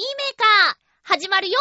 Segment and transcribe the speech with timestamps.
[0.00, 1.58] ピーメーカー、始まるよ。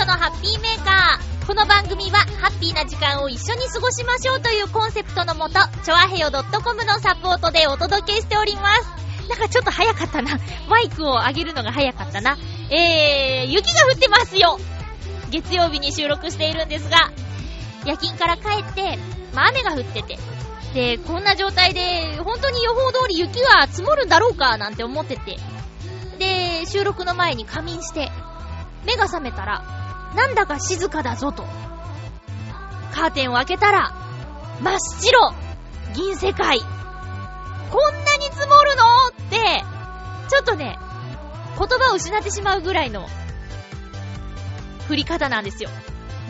[0.00, 1.46] 日、まゆっちょのハッピーメーカー。
[1.46, 5.54] この番組は、ハッピーな時間を一緒に過ごしましょうというコンセプトのもと、
[5.84, 9.28] ちょあへよ .com のサポートでお届けしております。
[9.28, 10.38] なんかちょっと早かったな。
[10.68, 12.38] マイクを上げるのが早かったな。
[12.70, 14.58] えー、雪が降ってますよ
[15.30, 17.10] 月曜日に収録しているんですが、
[17.84, 18.98] 夜勤から帰って、
[19.34, 20.18] まあ雨が降ってて。
[20.72, 25.38] で、こんな状態で、本当に予報通り雪は積もるんだろうかなんて思ってて。
[26.18, 28.10] で、収録の前に仮眠して、
[28.84, 29.80] 目が覚めたら、
[30.14, 31.44] なんだか静かだぞと。
[32.92, 33.92] カーテンを開けたら、
[34.60, 35.34] 真っ白
[35.94, 38.84] 銀世界こんなに積もるの？
[39.08, 39.64] って、
[40.28, 40.78] ちょっとね、
[41.58, 43.06] 言葉を失ってしまうぐらいの
[44.88, 45.70] 降り方なんですよ。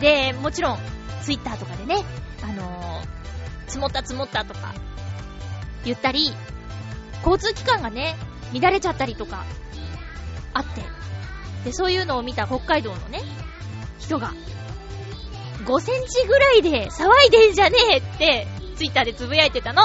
[0.00, 0.78] で、もちろん、
[1.22, 2.04] ツイッターとかでね、
[2.42, 4.74] あのー、積もった積もったとか、
[5.84, 6.32] 言ったり、
[7.24, 8.16] 交通機関がね、
[8.52, 9.44] 乱れちゃったりとか、
[10.52, 10.82] あって。
[11.64, 13.22] で、そういうのを見た北海道のね、
[14.10, 14.34] 人が、
[15.64, 19.82] 5センチぐらいで騒いでんじゃねえって、ツイッターでつぶやいてたの。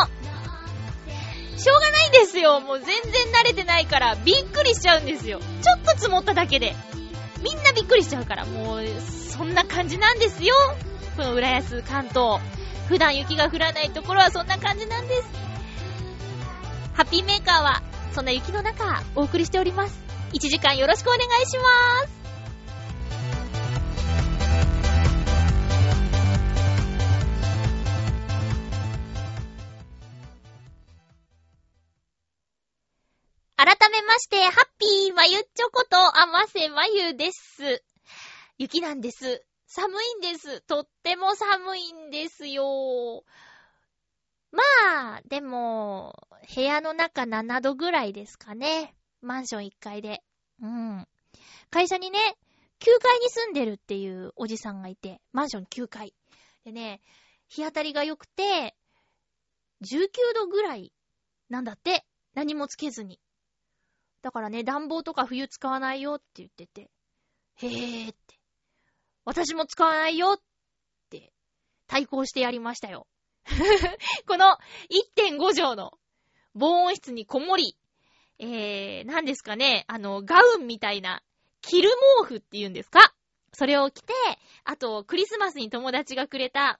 [1.57, 2.59] しょうがないんですよ。
[2.59, 2.95] もう全然
[3.33, 5.39] 慣れてないから、びっくりしちゃうんですよ。
[5.61, 6.75] ちょっと積もっただけで。
[7.41, 10.55] みんなびっくりしちゃうから、もう、そんな感じなんですよ。
[11.15, 12.39] この浦安、関東。
[12.87, 15.29] 普段雪が降らないところはそんな感じなんです。
[16.93, 17.83] ハッピーメーカーは、
[18.13, 19.99] そんな雪の中、お送りしております。
[20.33, 22.24] 1時間よろしくお願いします。
[33.65, 37.83] 改めまして、ハッピーまゆっちょこと、あませまゆです。
[38.59, 39.43] 雪なんです。
[39.65, 40.61] 寒いんです。
[40.61, 43.23] とっても寒いんですよ。
[44.51, 44.61] ま
[45.15, 48.93] あ、でも、部屋の中7度ぐらいですかね。
[49.21, 50.21] マンション1階で。
[50.61, 51.07] うん。
[51.71, 52.19] 会社にね、
[52.81, 56.13] 9階に住んでるっていうおじさんがいて、マンション9階。
[56.65, 57.01] でね、
[57.47, 58.75] 日当たりが良くて、
[59.81, 60.93] 19度ぐらい
[61.49, 62.05] なんだって。
[62.35, 63.19] 何もつけずに。
[64.25, 66.89] だからね、暖房とか冬使わないよって言ってて、
[67.57, 68.39] へーって。
[69.23, 70.41] 私も使わないよっ
[71.11, 71.31] て
[71.85, 73.05] 対抗してやりましたよ。
[74.27, 74.57] この
[75.15, 75.91] 1.5畳の
[76.55, 77.77] 防音室にこもり、
[78.39, 81.21] えー、何ですかね、あの、ガウンみたいな、
[81.61, 83.13] キル毛布って言うんですか
[83.53, 84.11] それを着て、
[84.63, 86.79] あと、クリスマスに友達がくれた、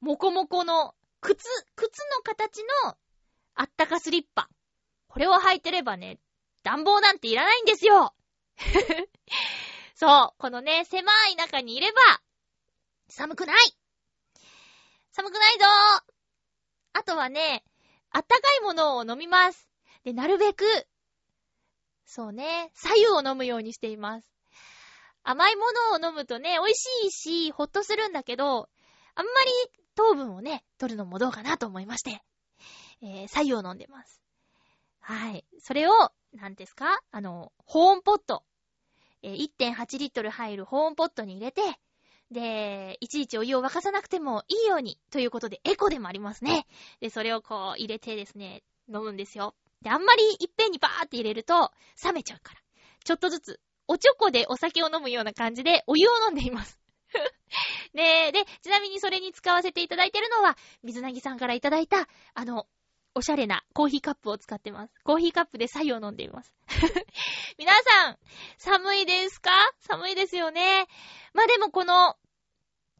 [0.00, 1.44] もこもこの、靴、
[1.74, 2.96] 靴の形の、
[3.56, 4.48] あったかスリッパ。
[5.08, 6.18] これを履いてればね、
[6.62, 8.14] 暖房なんていらないんですよ
[9.94, 12.00] そう、このね、狭い中にいれば、
[13.08, 13.56] 寒くない
[15.12, 15.66] 寒くないぞ
[16.92, 17.64] あとはね、
[18.10, 19.68] あったかいものを飲みます。
[20.04, 20.64] で、なるべく、
[22.04, 24.32] そうね、左右を飲むようにしています。
[25.22, 28.68] 甘いものを飲むとね、美味しいし、ほっとするんだけど、
[29.14, 29.50] あんまり
[29.94, 32.22] 糖分をね、取るのもどうかなと思いまして、
[33.02, 34.22] えー、左右を飲んでます。
[35.08, 35.46] はい。
[35.58, 35.92] それを、
[36.34, 37.00] 何ですか？
[37.12, 38.44] あの、保温ポット。
[39.22, 41.62] えー、1.8リットル入る保温ポットに入れて、
[42.30, 46.66] で、いちいちお湯を沸かさなくてもいいように、ということで、エコでもありますね。
[47.00, 49.54] で、それをこう入れてですね、飲むんですよ。
[49.80, 51.72] で、あんまりいっぺんにバーって入れると、
[52.04, 52.60] 冷めちゃうから。
[53.02, 56.78] ちょっとずつ、おちょこでお酒を飲むような感じで、お湯を飲んでいます。
[57.94, 62.66] で、で、ちなみにそれに使わせていただいているのは、水なぎさんからいただいた、あの、
[63.18, 64.94] おしゃれなコーヒーカップを使ってます。
[65.02, 66.54] コーヒーカップで左右を飲んでいます。
[67.58, 68.18] 皆さん、
[68.58, 69.50] 寒いですか？
[69.80, 70.86] 寒いですよね。
[71.34, 72.16] まあ、でもこの、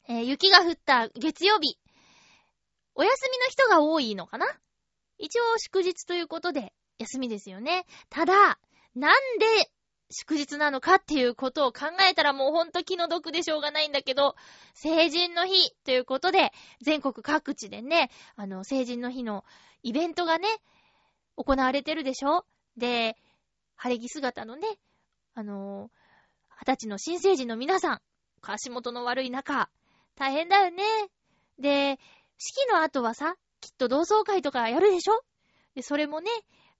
[0.08, 1.78] えー雪が降った月曜日、
[2.96, 4.46] お休みの人が多いのかな？
[5.18, 7.86] 一応祝日ということで、休みですよね。
[8.10, 8.58] ただ、
[8.96, 9.70] なんで
[10.10, 14.36] 祝日なのかっていうことを考えたらもうほんと気の毒でしょうがないんだけど、
[14.72, 19.44] 成人の日ということで、全国各地でね、あの、成人の日の
[19.82, 20.48] イベントがね、
[21.36, 22.44] 行われてるでしょ？
[22.76, 23.16] で、
[23.76, 24.66] 晴れ着姿のね、
[25.34, 25.88] あのー、
[26.60, 28.00] 二十歳の新成人の皆さん、
[28.40, 29.68] 足元の悪い中、
[30.16, 30.82] 大変だよね。
[31.58, 31.98] で、
[32.38, 35.22] 式の後はさ、きっと同窓会とかやるでしょ？
[35.74, 36.30] で、それもね、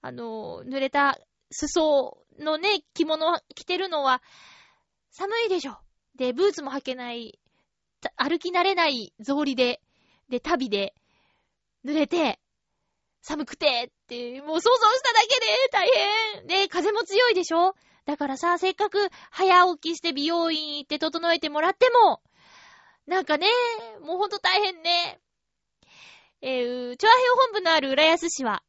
[0.01, 1.19] あのー、濡れた
[1.51, 4.23] 裾のね、着物着てるのは、
[5.11, 5.79] 寒いでしょ。
[6.17, 7.39] で、ブーツも履けない、
[8.17, 9.81] 歩き慣れない草履で、
[10.29, 10.95] で、旅で、
[11.85, 12.39] 濡れて、
[13.23, 15.89] 寒くて、って、もう想像しただけで大
[16.37, 17.75] 変で、風も強いでしょ
[18.05, 22.23] だからさ、せっかく早起きして美容院行って整えてもらっても、
[23.07, 23.47] なんかね、
[24.01, 25.21] もうほんと大変ね。
[26.41, 28.63] えー、チョアヘオ本部のある浦安市は、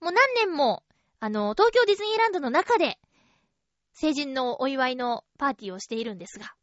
[0.00, 0.82] もう何年も、
[1.20, 2.98] あの、東京ディズニーランドの中で、
[3.92, 6.54] 成人のお祝いのパーティーをしているんですが、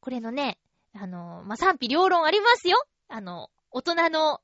[0.00, 0.58] これのね、
[0.94, 2.82] あの、まあ、賛否両論ありますよ。
[3.08, 4.40] あの、大人の、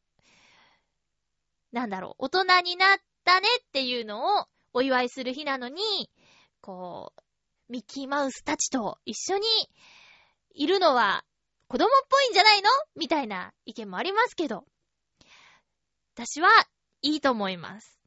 [1.71, 6.11] なんだろう、大人になったねっていうのをお祝いする日なのに、
[6.61, 9.47] こう、ミッキーマウスたちと一緒に
[10.55, 11.25] いるのは
[11.69, 12.69] 子供っぽいんじゃないの？
[12.97, 14.65] みたいな意見もありますけど、
[16.17, 16.51] 私は
[17.03, 18.00] いいと思います。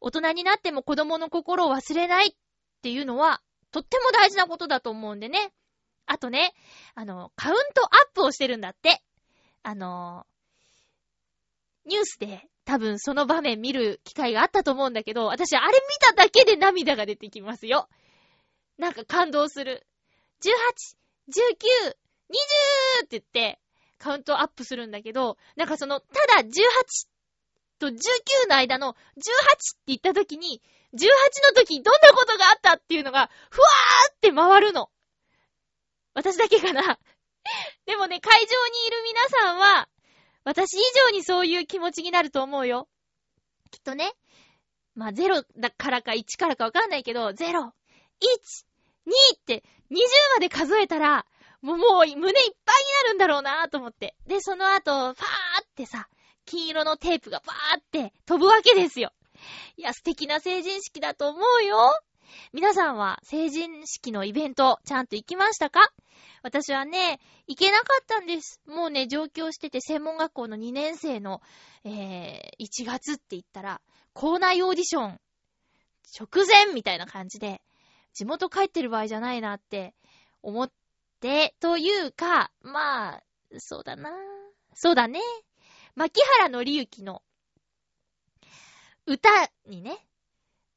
[0.00, 2.36] 大人になっても子供の心を忘れないっ
[2.82, 3.40] ていうのは、
[3.70, 5.52] とっても大事なことだと思うんでね。
[6.06, 6.54] あとね、
[6.94, 9.02] あの、カウントアップをしてるんだって。
[9.62, 10.26] あの、
[11.84, 17.88] ニュースで多分その場面見る機会があったと思うんだけど、私あれ見ただけで涙が出てきますよ。
[18.78, 19.86] なんか感動する。
[20.42, 20.50] 18、
[21.32, 21.94] 19、20
[23.04, 23.58] って言って、
[23.98, 26.06] カウントアップするんだけど、なんかその、た
[26.36, 26.52] だ18っ
[27.78, 27.92] と19
[28.48, 30.60] の間の18って言った時に、
[30.94, 34.90] 18の時どんなことがあったっていうのが、ふわーって回るの。
[36.14, 36.98] 私だけかな。
[37.86, 39.88] でもね、会場にいる皆さんは、
[40.44, 42.88] 私以上にそういう気持ちになると思うよ。
[43.70, 44.12] きっとね。
[44.94, 47.70] まあ、0だからか1からかわかんないけど、0、1、2
[49.36, 49.96] って20
[50.34, 51.26] まで数えたら、
[51.60, 52.52] もう、もう、胸いっぱいに
[53.04, 54.16] なるんだろうなぁと思って。
[54.26, 56.08] で、その後、ファーってさ、
[56.48, 59.12] 金色のテープがバーって飛ぶわけですよ。
[59.76, 61.76] いや、素敵な成人式だと思うよ。
[62.52, 65.80] 皆さんは成人式のイベント、ちゃんと行きましたか？
[66.42, 68.60] 私はね、行けなかったんです。
[68.66, 71.40] もうね、上京してて専門学校の2年生の、
[71.84, 73.80] えー、1月って言ったら、
[74.12, 75.20] 校内オーディション、
[76.18, 77.60] 直前みたいな感じで、
[78.14, 79.94] 地元帰ってる場合じゃないなって
[80.42, 80.70] 思っ
[81.20, 83.22] で、というか、まあ、
[83.58, 84.10] そうだな。
[84.74, 85.20] そうだね。
[85.98, 87.22] 牧原のりゆきの
[89.04, 89.28] 歌
[89.66, 89.98] にね、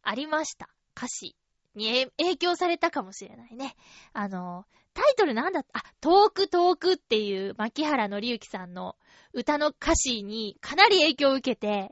[0.01, 0.67] ありました。
[0.97, 1.35] 歌詞
[1.75, 3.75] に影響されたかもしれないね。
[4.13, 4.65] あの、
[4.95, 8.95] タイトルなんだあ、遠く遠くっていう牧原のりゆきさんの
[9.31, 11.91] 歌の歌詞にかなり影響を受けて、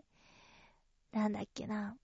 [1.11, 1.95] なんだっけな。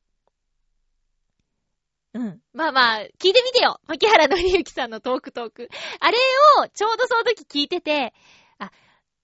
[2.14, 2.40] うん。
[2.54, 3.80] まあまあ、聞いてみてよ。
[3.88, 5.70] 牧原のりゆきさんのトークトーク。
[6.00, 6.18] あれ
[6.62, 8.14] を、ちょうどその時聞いてて、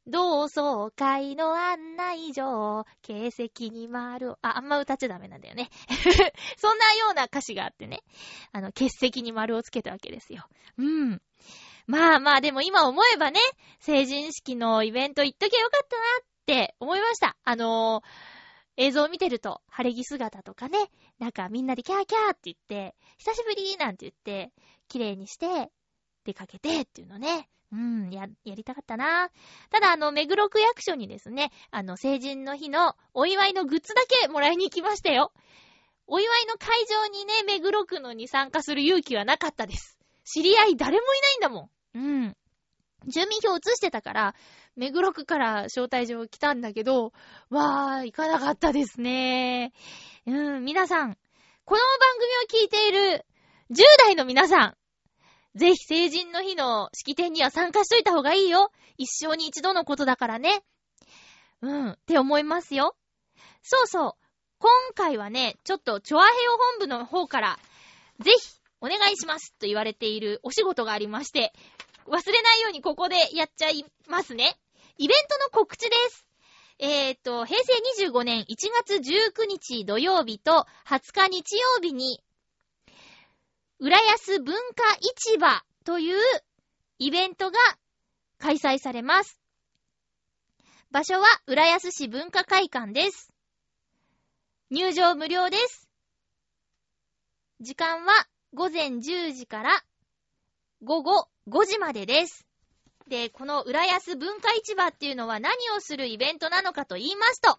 [0.08, 5.70] 同窓会の案内状、形跡に丸を、あ、あんま歌っちゃダメなんだよね。
[6.58, 8.04] そんなような歌詞があってね。
[8.52, 10.48] あの、欠席に丸をつけたわけですよ。
[10.78, 11.22] うん。
[11.86, 13.40] まあまあ、でも今思えばね、
[13.80, 17.38] 成人式のイベント行っときゃよかったなって思いました。
[17.44, 18.42] あのー
[18.78, 20.90] 映像を見てると、晴れ着姿とかね、
[21.20, 24.52] なんかみんなでキャーキャーって言って、久しぶりなんて言って、
[24.88, 25.70] 綺麗にして、
[26.24, 27.50] 出かけてっていうのね。
[27.72, 29.30] うん、や、やりたかったな。
[29.70, 35.32] ただ、あの、目黒区役所にですね、あの、成人の日のお祝いのグッズだけもらいに行きましたよ。
[36.08, 39.98] お祝いの会場にね、目黒区のに参加する勇気はなかったです。
[40.26, 41.98] 知り合い誰もいないんだもん。
[41.98, 42.38] うん。
[43.08, 44.36] 住民票移してたから、
[44.76, 47.14] 目黒区から招待状来たんだけど、
[47.50, 49.72] わー、行かなかったですね。
[50.26, 51.18] うん、皆さん、
[51.66, 52.18] この番
[52.50, 53.26] 組を聞いている
[53.72, 54.78] 10代の皆さん、
[55.56, 58.72] ぜひ成人の日の式典には参加しといた方がいいよ。
[58.98, 60.64] 一生に一度のことだからね。
[61.62, 62.96] うん、って思いますよ。
[63.62, 64.14] そうそう。
[64.60, 67.60] 今回はね、ちょっと、チョアヘオ本部の方から、
[68.20, 71.54] ぜひ、お願いしますと言われているお仕事がありまして、
[72.08, 74.58] 忘れないようにここでやっちゃいますね。
[74.98, 76.26] イベントの告知です。
[76.80, 77.74] えっ、と、平成
[78.06, 78.46] 25年1
[78.86, 82.24] 月19日土曜日と20日日曜日に、
[83.84, 86.20] 浦安文化市場という
[87.00, 87.58] イベントが
[88.38, 89.40] 開催されます。
[90.92, 93.34] 場所は浦安市文化会館です。
[94.70, 95.90] 入場無料です。
[97.60, 98.14] 時間は
[98.54, 99.82] 午前10時から
[100.84, 102.46] 午後5時までです。
[103.08, 107.58] で、この浦安文化市場っていうのは何をするイベントなのかと言いますと、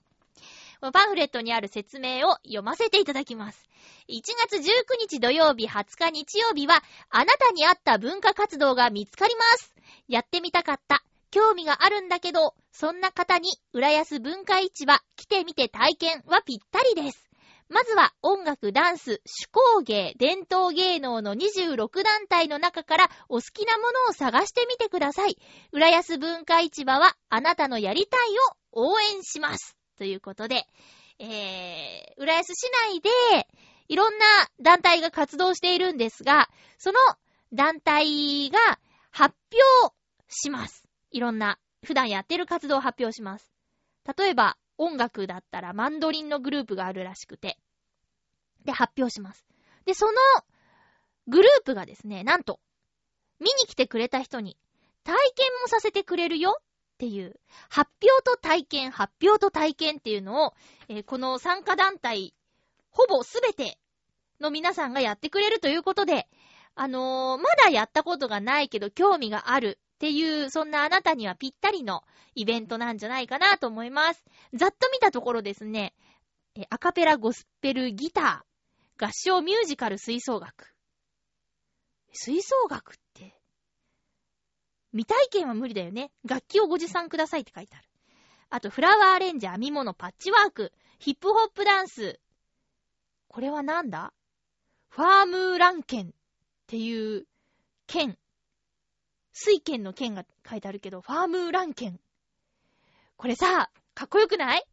[0.90, 3.68] パンフレットにある説明を読ませていただきます。
[4.08, 4.62] 1月19
[4.98, 9.72] 日土曜日、20日日曜日は、あなたに合った文化活動が見つかります。
[10.08, 11.04] やってみたかった。
[11.30, 17.32] 興味があるんだけど、そんな方に、浦安文化市場、来てみて体験はぴったりです。
[17.72, 25.38] まずは音楽、ダンス、手工芸、伝統芸能の26団体の中からお好きなものを探してみてください。
[25.72, 28.20] 浦安文化市場はあなたのやりたい
[28.76, 29.74] を応援します。
[29.96, 30.66] ということで、
[31.18, 33.10] えー、浦安市内で
[33.88, 34.24] いろんな
[34.60, 36.98] 団体が活動しているんですが、その
[37.52, 38.58] 団体が
[39.10, 39.34] 発
[39.82, 39.94] 表
[40.28, 40.84] します。
[41.10, 43.52] いろんな普段やってる活動を発表します。
[44.16, 47.58] 例えば、音楽だったらマンドリンのグループがあるらしくて、
[48.64, 49.44] で、発表します。
[49.84, 50.12] で、その
[51.28, 52.60] グループがですね、なんと、
[53.38, 54.56] 見に来てくれた人に
[55.04, 56.58] 体験もさせてくれるよ
[57.02, 57.34] っていう、
[57.68, 60.54] 発表と体験、発表と体験っていうのを、
[60.88, 62.32] えー、この参加団体、
[62.90, 63.76] ほぼすべて
[64.40, 66.28] の皆さんがやってくれるということで、
[66.76, 72.04] あのー、まだやったことがないけど興味があるっていう、そんなあなたにはぴったりの
[72.36, 74.22] イベントなんじゃないかなと思います。
[74.54, 75.94] ざっと見たところですね、
[76.54, 80.72] えアカペラゴスペルギター、合唱ミュージカル吹奏楽。
[82.12, 83.41] 吹奏楽って、
[84.92, 86.10] 未体験は無理だよね。
[86.24, 87.88] 楽器をご持参くださいって書いてある。
[88.50, 92.20] あと、フラワーアレンジ、編み物、パッチワーク、ヒップホップダンス。
[93.28, 94.12] これはなんだ？
[94.90, 96.10] ファームーラン剣っ
[96.66, 97.26] ていう
[97.86, 98.18] 剣。
[99.32, 101.98] 水剣の剣が書いてあるけど、ファームーラン剣。
[103.16, 104.64] これさ、かっこよくない？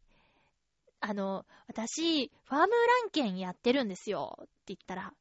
[1.00, 2.68] あの、私、ファームーラ
[3.06, 4.36] ン剣やってるんですよ。
[4.42, 5.14] って言ったら、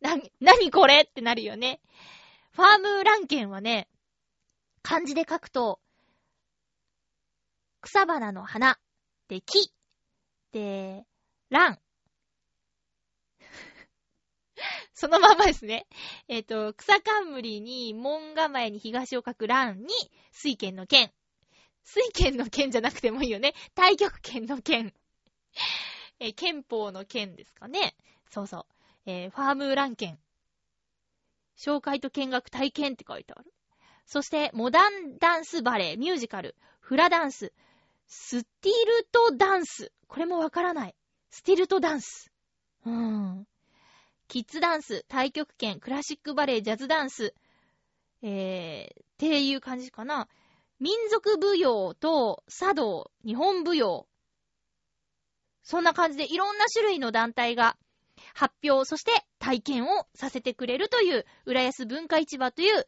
[0.00, 1.00] な、なにこれ？
[1.00, 1.80] ってなるよね。
[2.52, 3.88] ファームーラン剣はね、
[4.84, 5.80] 漢字で書くと、
[7.80, 8.78] 草花の花、
[9.28, 9.72] で、木、
[10.52, 11.06] で、
[11.48, 11.80] 蘭。
[14.92, 15.86] そのままですね。
[16.28, 19.94] えっ、ー、と、草冠に門構えに東を書く蘭に
[20.32, 21.10] 水剣の剣。
[21.82, 23.54] 水剣の剣じゃなくてもいいよね。
[23.74, 24.92] 太極剣の剣。
[26.20, 27.96] えー、憲法の剣ですかね。
[28.30, 28.66] そうそう。
[29.06, 30.20] えー、ファームーラン剣。
[31.56, 33.50] 紹介と見学体験って書いてある。
[34.06, 37.52] そして、モダンダンスバレー、ミュージカル、フラダンス、
[38.06, 39.92] スティルトダンス。
[40.08, 40.94] これもわからない。
[41.30, 42.30] スティルトダンス。
[42.86, 43.46] うーん。
[44.28, 47.34] キッズダンス、太極拳、クラシックバレエ、ジャズダンス、
[48.22, 50.28] えー、っていう感じかな。
[50.80, 54.06] 民族舞踊と茶道、日本舞踊。
[55.62, 57.76] そんな感じでいろんな種類の団体が
[58.34, 62.86] 発表、そして体験をさせてくれるという、浦安文化市場という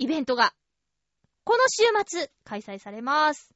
[0.00, 0.54] イベントが、
[1.44, 3.52] この週末開催されます。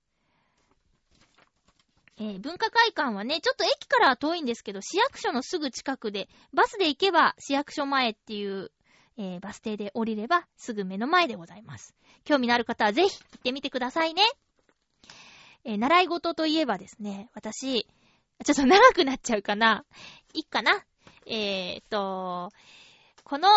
[2.19, 8.71] えー、文化会館はね、ちょっと駅からは遠いんですけど、市役所のすぐ近くで、バスで行けば市役所前っていう、
[9.17, 11.95] えー、バス停で降りればすぐ目の前でございます。
[12.25, 14.23] 興味のある方はぜひ行ってみてくださいね。
[15.65, 17.87] えー、習い事といえばですね、私、
[18.45, 19.87] ちょっと長くなっちゃうかな。
[20.35, 20.85] いっかな。
[21.25, 22.53] えーと、
[23.25, 23.49] この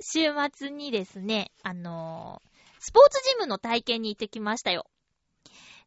[0.00, 0.20] 週
[0.54, 2.48] 末にですね、あのー、
[2.80, 4.86] スポーツジムの体験に行ってきましたよ。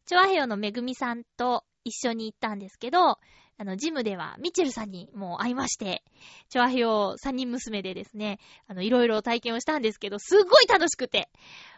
[0.06, 3.18] チョアヘヨのめぐみさんと一緒に行ったんですけど、
[3.58, 6.02] あの、ジムでは、ミチェルさんにもう会いまして、
[6.48, 11.30] チョアヘヨ三人娘でですね、あの、いろいろ体験をしたんですけど、すっごい楽しくて。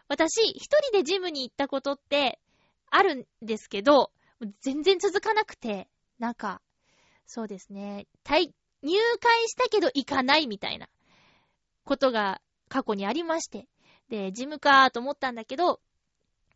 [0.08, 2.40] 私、一人でジムに行ったことって、
[2.90, 4.12] あるんですけど、
[4.60, 5.88] 全然続かなくて、
[6.18, 6.60] なんか、
[7.26, 8.06] そうですね、
[8.82, 10.88] 入会したけど行かないみたいな
[11.84, 13.68] ことが過去にありまして。
[14.08, 15.80] で、ジムかーと思ったんだけど、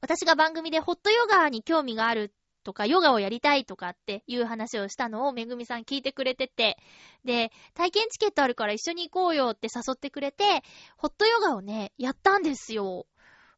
[0.00, 2.32] 私が番組でホットヨガに興味がある
[2.64, 6.76] とか、ヨガをやりたいとかっていう話をしたのをめぐみさん聞いてくれてて、
[7.25, 10.62] で、体験チケットあるから一緒に行こうよって誘ってくれて、
[10.97, 13.06] ホットヨガをね、やったんですよ。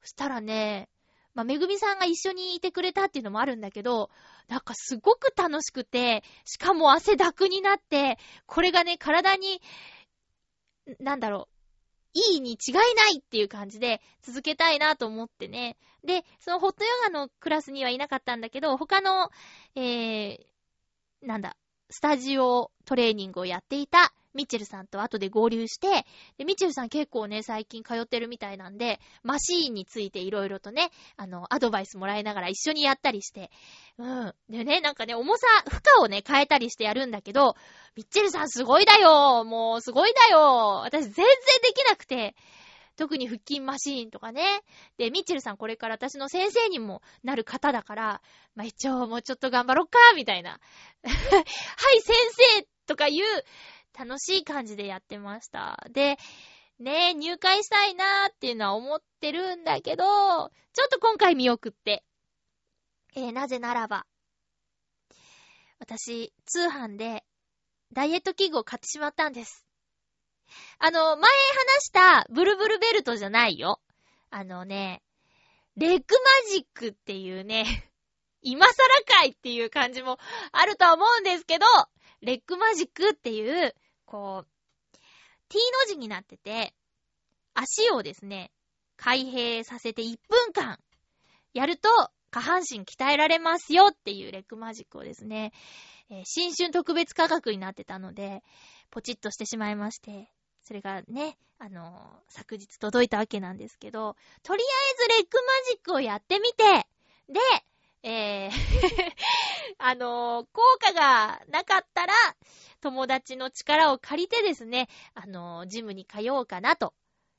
[0.03, 0.89] そしたらね、
[1.35, 4.11] まあ、めぐみさんが一緒にいてくれたっていうのもあるんだけど、
[4.49, 9.61] なんかすごく楽しくて、しかも汗だくになって、これがね、体に、
[10.99, 11.60] なんだろう、
[12.15, 15.77] いいに違いないっていう感じで続けたいなと思ってね。
[16.05, 19.31] で、そのホットヨガのクラスにはいなかったんだけど、他の、
[19.75, 20.39] えー、
[21.23, 21.57] なんだ、
[21.91, 26.07] スタジオトレーニングをやっていたミッチェルさんと後で合流して、
[26.39, 33.51] で、ミッチェルさん結構ね、最近通ってるみたいなんで、マシーンについていろいろとね、あの、アドバイスもらいながら一緒にやったりして、
[33.99, 34.35] うん。
[34.49, 37.57] でね、なんかね、重さ、負荷をね、変えたりしてやるんだけど、
[37.97, 41.27] ミッチェルさんすごいだよもう、すごいだよ私全然
[41.63, 42.35] できなくて、
[43.01, 44.43] 特に腹筋マシーンとかね。
[44.99, 48.23] で、ミッチェルさんこれから私の先生にもなる方だから、
[48.55, 50.61] まあ、一応もうちょっと頑張ろっか、みたいな。
[51.03, 51.15] はい、
[52.03, 52.15] 先
[52.59, 53.25] 生とかいう
[53.99, 55.85] 楽しい感じでやってました。
[55.91, 56.19] で、
[56.79, 62.05] ね、入会したいなーっていうのは思ってるんだけど、ちょっと今回見送って。
[63.15, 64.07] えー、なぜならば、
[65.79, 67.25] 私、通販で
[67.93, 69.67] ダイエット器具を買ってしまったんです。
[70.79, 71.31] あの、前
[71.79, 73.81] 話したブルブルベルトじゃないよ。
[74.31, 75.03] あのね、
[75.77, 76.05] レッグ
[76.47, 77.91] マジックっていうね、
[78.43, 80.19] 今更かいっていう感じも
[80.53, 81.67] あるとは思うんですけど、
[82.23, 83.75] レッグマジックっていう、
[84.05, 84.99] こう、
[85.49, 86.75] T の字になってて、
[87.55, 88.53] 足をですね、
[88.97, 90.79] 開閉させて1分間
[91.55, 91.89] やると
[92.31, 95.53] 下半身鍛えられますよっていうレッグマジックをですね、
[96.11, 98.43] えー、新春特別価格になってたので、
[98.91, 100.31] ポチッとしてしまいまして、
[100.63, 106.87] それがね、あのー、昨日届いたわけなんですけど、とりあえずレッグマジックをやってみて、
[107.33, 107.41] で、
[108.03, 108.51] えー
[109.79, 112.15] あのー、効果がなかったら、
[112.81, 116.95] 友達の力を借りてですね、あのー、ジムに通おうかなと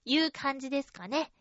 [0.06, 1.32] いう感じですかね。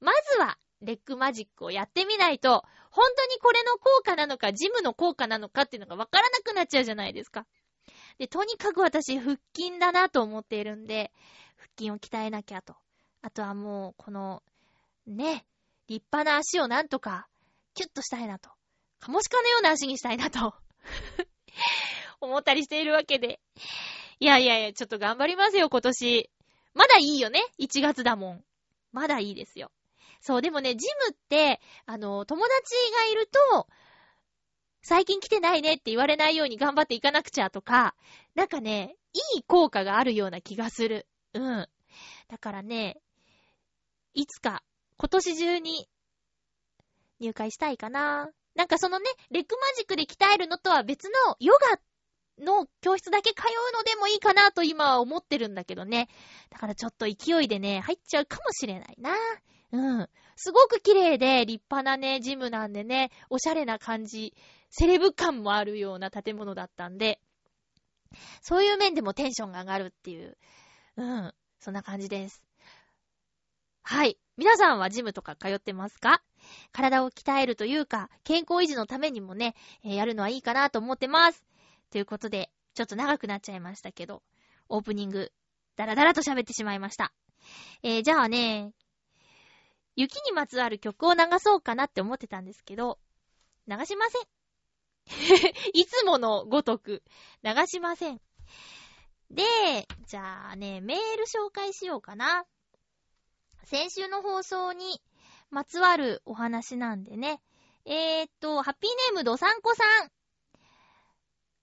[0.00, 7.46] まずは、レッグマジックをやってみないと、本当にこれの効果なのか、ジムの効果なのかっていうのがわからなくなっちゃうじゃないですか。
[8.18, 11.12] で、とにかく私、腹筋だなと思っているんで、
[11.56, 12.74] 腹筋を鍛えなきゃと。
[13.22, 14.42] あとはもう、この、
[15.06, 15.46] ね、
[15.86, 17.28] 立派な足をなんとか、
[17.74, 18.50] キュッとしたいなと。
[19.02, 20.54] カモシカのような足にしたいなと
[22.22, 23.40] 思ったりしているわけで。
[24.20, 26.30] いやいやいや、ちょっと頑張りますよ、今年。
[26.72, 28.44] まだいいよね ?1 月だもん。
[28.92, 29.72] まだいいですよ。
[30.20, 33.66] そう、でもね、ジムって、あの、友達がいると、
[34.82, 37.96] 最近来てないねって言われないように頑張っていかなくちゃとか、
[38.36, 38.96] なんかね、
[39.34, 41.08] いい効果があるような気がする。
[41.32, 41.68] うん。
[42.28, 43.00] だからね、
[44.14, 44.62] いつか、
[44.96, 45.88] 今年中に
[47.18, 48.30] 入会したいかな。
[48.54, 56.08] なんかそのね、レッグマジックで鍛えるのとは別のヨガの教室だけ通うのでもいいかなと今は思ってるんだけどね。
[56.50, 59.12] だからちょっと勢いでね、入っちゃうかもしれないな。
[59.72, 60.08] うん。
[60.36, 64.34] すごく綺麗で立派なね、ジムなんでね、おしゃれな感じ、
[64.70, 67.20] セレブ感もあるような建物だったんで、
[68.42, 70.36] そういう面でもテンションが上がるっていう、
[70.96, 72.42] うん、そんな感じです。
[73.82, 74.18] はい。
[74.38, 76.22] 皆さんはジムとか通ってますか？
[76.72, 81.44] 体を鍛えるというか、健康維持のためにもね、えー、やるのはいいかなと思ってます。
[81.90, 84.22] ということで、ちょっと長くなっちゃいましたけど、
[84.68, 85.30] オープニング、
[85.76, 87.12] だらだらと喋ってしまいました。
[87.82, 88.72] えー、じゃあね、
[89.96, 92.98] 雪にまつわる曲を流そうかなって思ってたんですけど、
[93.68, 94.22] 流しません。
[95.74, 97.02] いつものごとく、
[97.42, 98.20] 流しません。
[99.30, 99.44] で、
[100.06, 102.46] じゃあね、メール紹介しようかな。
[103.64, 105.00] 先週の放送に
[105.50, 107.40] まつわるお話なんでね。
[107.84, 110.10] えー、っと、ハッピーネームドサンコさん。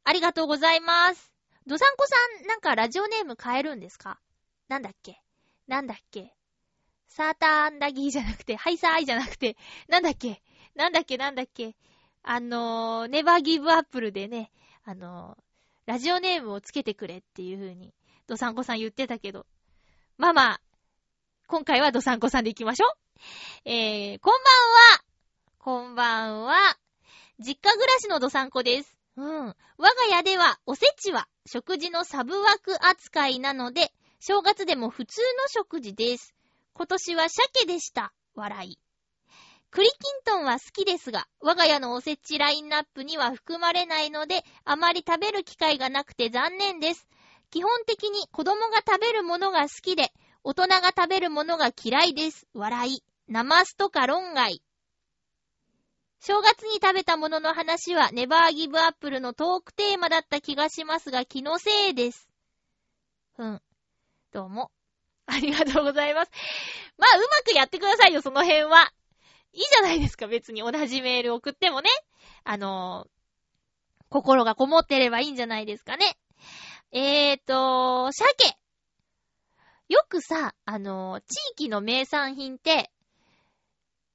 [0.03, 1.31] ありがとうございます。
[1.67, 4.19] ドサンコさん、なんかラジオネーム変えるんですか？
[4.67, 5.21] なんだっけ？
[5.67, 6.33] なんだっけ？
[7.07, 9.55] サーターアンダギーじゃなくて、ハイサーイじゃなくて、
[9.87, 10.41] なんだっけ？
[10.75, 11.17] なんだっけ？
[11.17, 11.75] なんだっけ？
[12.23, 14.51] あのー、ネバーギブアップルでね、
[14.83, 15.41] あのー、
[15.85, 17.93] ラジオネームをつけてくれっていう風に、
[18.27, 19.45] ドサンコさん言ってたけど。
[20.17, 20.61] まあまあ、
[21.49, 22.91] 今回はドサンコさんで行きましょう。
[23.65, 25.03] えー、こんばんは。
[25.57, 26.55] こんばんは。
[27.39, 28.95] 実家暮らしのドサンコです。
[29.17, 29.47] うん。
[29.47, 36.35] 我が家ではおせちは食事のサブ枠扱いなので、正月でも普通の食事です。
[36.73, 38.13] 今年は鮭でした。
[38.35, 38.77] 笑い。
[39.71, 47.07] 栗きんとんは好きですが、我が家のおせちラインナップには含まれないので、あまり食べる機会がなくて残念です。
[47.49, 50.11] 基本的に子供が食べるものが好きで、
[50.43, 52.47] 大人が食べるものが嫌いです。
[52.53, 53.03] 笑い。
[53.27, 54.61] ナマスとか論外。
[56.21, 62.27] 正月に食べたものの話はネバーギブアップルのトークテーマだった気がしますが気のせいです。
[63.35, 63.61] ふん。
[64.33, 64.71] どうも。
[65.27, 66.31] ありがとうございます。
[66.97, 68.91] まあ、うまくやってくださいよ、その辺は。
[69.53, 71.89] いいじゃないですか、別に同じメール送ってもね。
[72.43, 76.17] あのー、心がこもってればいいんじゃないですかね。
[76.91, 78.58] えーと、鮭。
[79.89, 82.91] よくさ、あのー、地域の名産品って、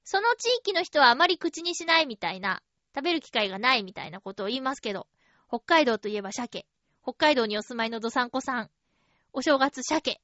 [0.04, 2.62] その地域の人はあまり口にしないみたいな、
[2.94, 5.08] 食べる機会がないみたいなことを言いますけど、
[5.48, 6.64] 北海道といえば鮭。
[7.02, 8.70] 北海道にお住まいのどさんこさん。
[9.32, 10.20] お正月鮭。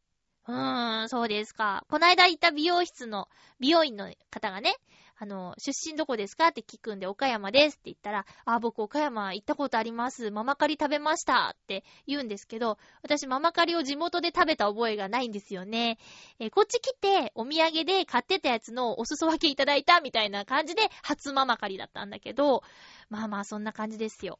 [0.47, 1.85] うーん、そうですか。
[1.89, 4.77] こないだ行った美容室の、美容院の方がね、
[5.23, 10.31] あの、出身どこですかって聞くんで、岡山ですって言ったら、あ、僕岡山行ったことあります。
[10.31, 15.99] ママカリ食べましたって言うんですけど、私ママカリを地元で食べた覚えがないんですよね。
[16.39, 22.63] え、こっち来て、お土産で買ってたやつのお裾分けいただいたみたいな感じで、初ママカリだったんだけど、
[23.11, 24.39] まあまあそんな感じですよ。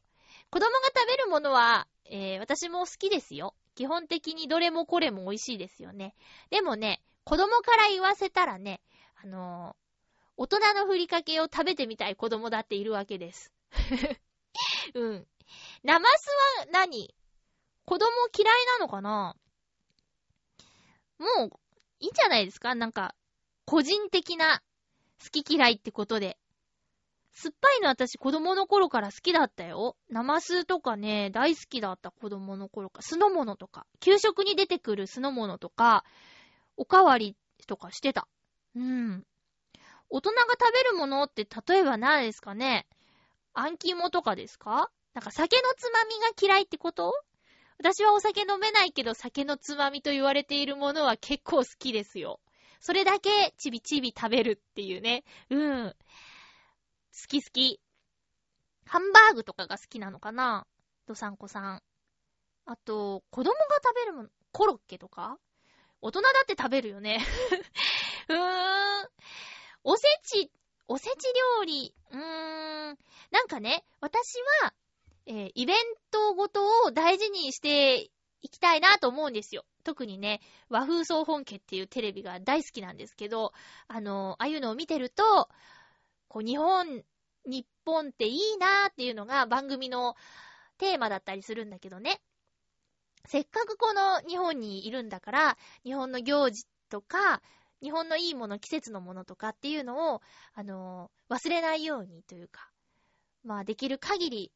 [0.49, 3.53] 子供が食べるものは、えー、私も好きですよ。
[3.75, 6.15] 基本的にどれもこれも美味しいですよね。
[6.49, 8.81] でもね、子供から言わせたらね、
[9.23, 9.75] あの
[10.41, 13.51] 大人のふりかけを食べてみたい子供だっているわけです。
[14.95, 15.27] うん。
[15.83, 16.27] ナマス
[16.61, 17.13] は何？
[17.85, 19.35] 子供嫌いなのかな？
[21.19, 21.49] もう、
[21.99, 22.73] いいんじゃないですか？
[22.73, 23.13] なんか、
[23.65, 24.63] 個人的な
[25.23, 26.39] 好き嫌いってことで。
[27.33, 29.95] 酸っぱいの私子供の頃から好きだったよ。
[30.09, 33.03] ナマスとかね、大好きだった子供の頃から。
[33.03, 33.85] 酢の物とか。
[33.99, 36.03] 給食に出てくる酢の物とか、
[36.77, 38.27] おかわりとかしてた。
[38.73, 39.23] うん。
[40.11, 42.85] 大人が食べるものって例えば何ですかね？
[43.53, 44.91] あん肝とかですか？
[45.13, 47.13] なんか酒のつまみが嫌いってこと？
[47.79, 52.39] 私はお酒飲めないけど酒のつまみと言われているものは結構好きですよ。
[52.79, 55.23] それだけちびちび食べるっていうね。
[55.49, 55.89] うん。
[55.89, 55.95] 好
[57.27, 57.79] き好き。
[58.85, 60.67] ハンバーグとかが好きなのかな？
[61.07, 61.81] ドサンコさん。
[62.65, 65.37] あと、子供が食べるもの、コロッケとか？
[66.01, 67.23] 大人だって食べるよね。
[68.29, 69.09] うーん。
[69.83, 70.51] おせち、
[70.87, 72.21] おせち料理、うーん、
[73.31, 74.73] なんかね、私は、
[75.25, 75.77] えー、イベン
[76.11, 78.09] トごとを大事にして
[78.41, 79.65] いきたいなと思うんですよ。
[79.83, 83.53] 特にね、和風総本家っていうテレビが大好きなんですけど、
[83.87, 85.49] あの、ああいうのを見てると、
[86.27, 87.03] こう、日本、
[87.45, 90.15] 日本っていいなーっていうのが番組の
[90.77, 92.21] テーマだったりするんだけどね。
[93.25, 97.41] せっかくこの日本にいるんだから、日本の行事とか、
[97.81, 100.21] 日本のいいもの、季節のものとかっていうのを、
[100.53, 102.69] あのー、忘れないようにというか、
[103.43, 104.51] まあ、できる限り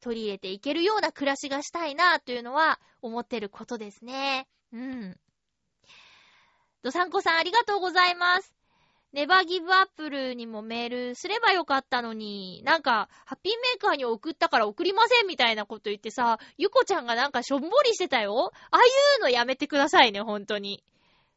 [0.00, 4.48] 取り入れていけるような暮らしがしたいなというのは思ってることですね。
[4.72, 5.16] うん。
[6.82, 8.52] ドサンコさんありがとうございます。
[9.12, 18.82] ネバーギブアップルにもメールすればよかったのに、なんか、ハッピーメーカーに送ったから送りませんみたいなこと言ってさ、ゆこちゃんがなんかしょんぼりしてたよああい
[19.18, 20.82] うのやめてくださいね、ほんとに。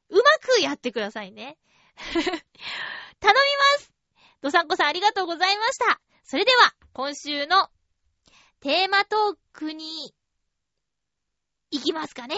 [0.10, 1.58] うまくやってくださいね。
[1.96, 3.40] 頼み
[3.80, 3.94] ます
[4.42, 6.00] ドサンコさんありがとうございました。
[6.24, 7.70] それでは、今週の
[8.60, 10.14] テーマトークに
[11.72, 12.36] 行きますかね。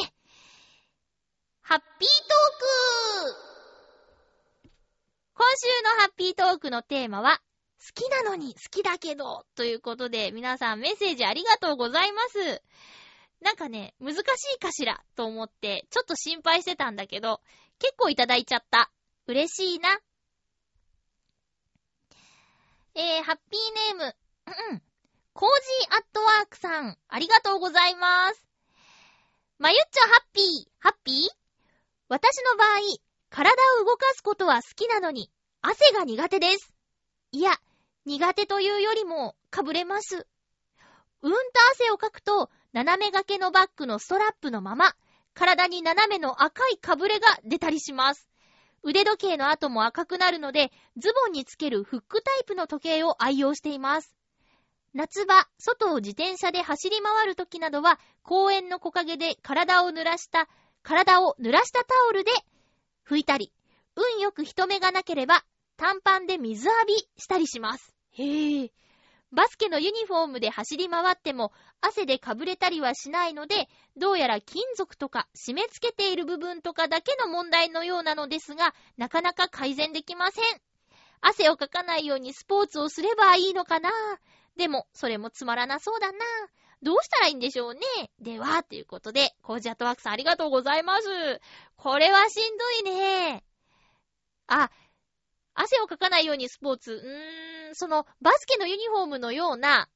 [1.62, 3.48] ハッピートーク
[5.34, 7.42] 今週のハッピートークのテーマは、
[7.80, 12.62] 好きなのに好きだけど、ということで、皆さんメッセージありがとうございます。
[13.42, 14.20] なんかね、難し
[14.56, 17.42] いかしらと思って、ちょっと心配してたんだけど、
[17.80, 18.92] 結構いただいちゃった。
[19.28, 19.90] 嬉しいな。
[22.96, 24.16] えー、ハッピーネーム、
[24.72, 24.82] うん、
[25.34, 28.44] コージーアットワークさん、ありがとうございます。
[29.60, 31.16] まゆっちょハッピー、ハッピー？
[32.10, 32.68] 私の場合、
[33.30, 35.30] 体を動かすことは好きなのに、
[35.62, 36.74] 汗が苦手です。
[37.32, 37.52] いや、
[38.06, 40.26] 苦手というよりも、かぶれます。
[41.22, 41.38] うんと
[41.74, 44.94] 汗をかくと、斜め掛けのバッグのストラップのまま、
[45.34, 48.30] 体に斜めの赤いかぶれが出たりします。
[48.84, 54.16] 腕時計の後も赤くなるので、ズボンにつけるフックタイプの時計を愛用しています。
[54.94, 60.48] 夏場、外を自転車で走り回る時などは、公園の木陰で体を濡らした、
[60.84, 62.32] 体を濡らしたタオルで
[63.10, 63.52] 拭いたり、
[63.96, 65.44] 運よく人目がなければ、
[65.78, 67.92] 短パンで水浴びしたりします。
[68.12, 68.72] へぇ。
[69.38, 80.44] バスケのユニフォームで走り回っても汗でかぶれたりはしないので、どうやら金属とか締め付けている部分とかだけの問題のようなのですが、なかなか改善できません。
[81.22, 83.92] 汗をかかないようにスポーツをすればいいのかな
[84.56, 86.18] でも、それもつまらなそうだな
[86.82, 87.82] どうしたらいいんでしょうね
[88.20, 91.08] では、ということで、コージアットワークさんありがとうございます。
[91.76, 93.44] これはしんどいね。
[94.48, 94.72] あ、
[95.60, 99.90] 汗をかかないようにスポーツ、うーん、その、バスケのユニフォームのような、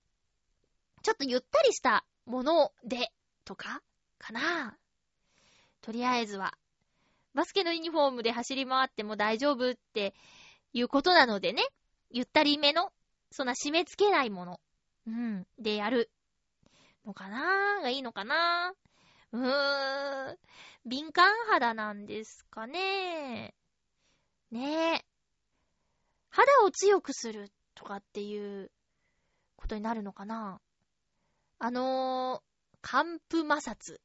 [1.03, 3.11] ちょっとゆったりしたもので、
[3.45, 3.81] とか
[4.17, 4.75] かな。
[5.81, 6.57] とりあえずは、
[7.35, 10.15] バスケのユニフォームで走り回っても大丈夫って
[10.73, 11.63] いうことなのでね、
[12.09, 12.91] ゆったりめの、
[13.31, 14.59] そんな締め付けないもの、
[15.07, 16.09] うん、でやる。
[17.05, 18.73] のかながいいのかな
[19.31, 20.37] うーん、
[20.85, 23.53] 敏感肌なんですかね
[24.51, 25.10] ねえ。
[26.31, 28.71] 肌を強くするとかっていう
[29.55, 30.59] ことになるのかな？
[31.59, 33.99] あのー、寒風摩擦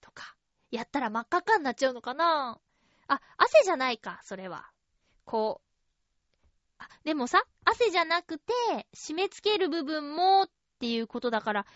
[0.00, 0.34] とか、
[0.70, 2.58] やったら真っ赤っかになっちゃうのかな？
[3.08, 4.70] あ、汗じゃないか、それは。
[5.24, 8.52] こう、あでもさ、汗じゃなくて、
[8.96, 10.46] 締め付ける部分もっ
[10.78, 11.66] ていうことだから、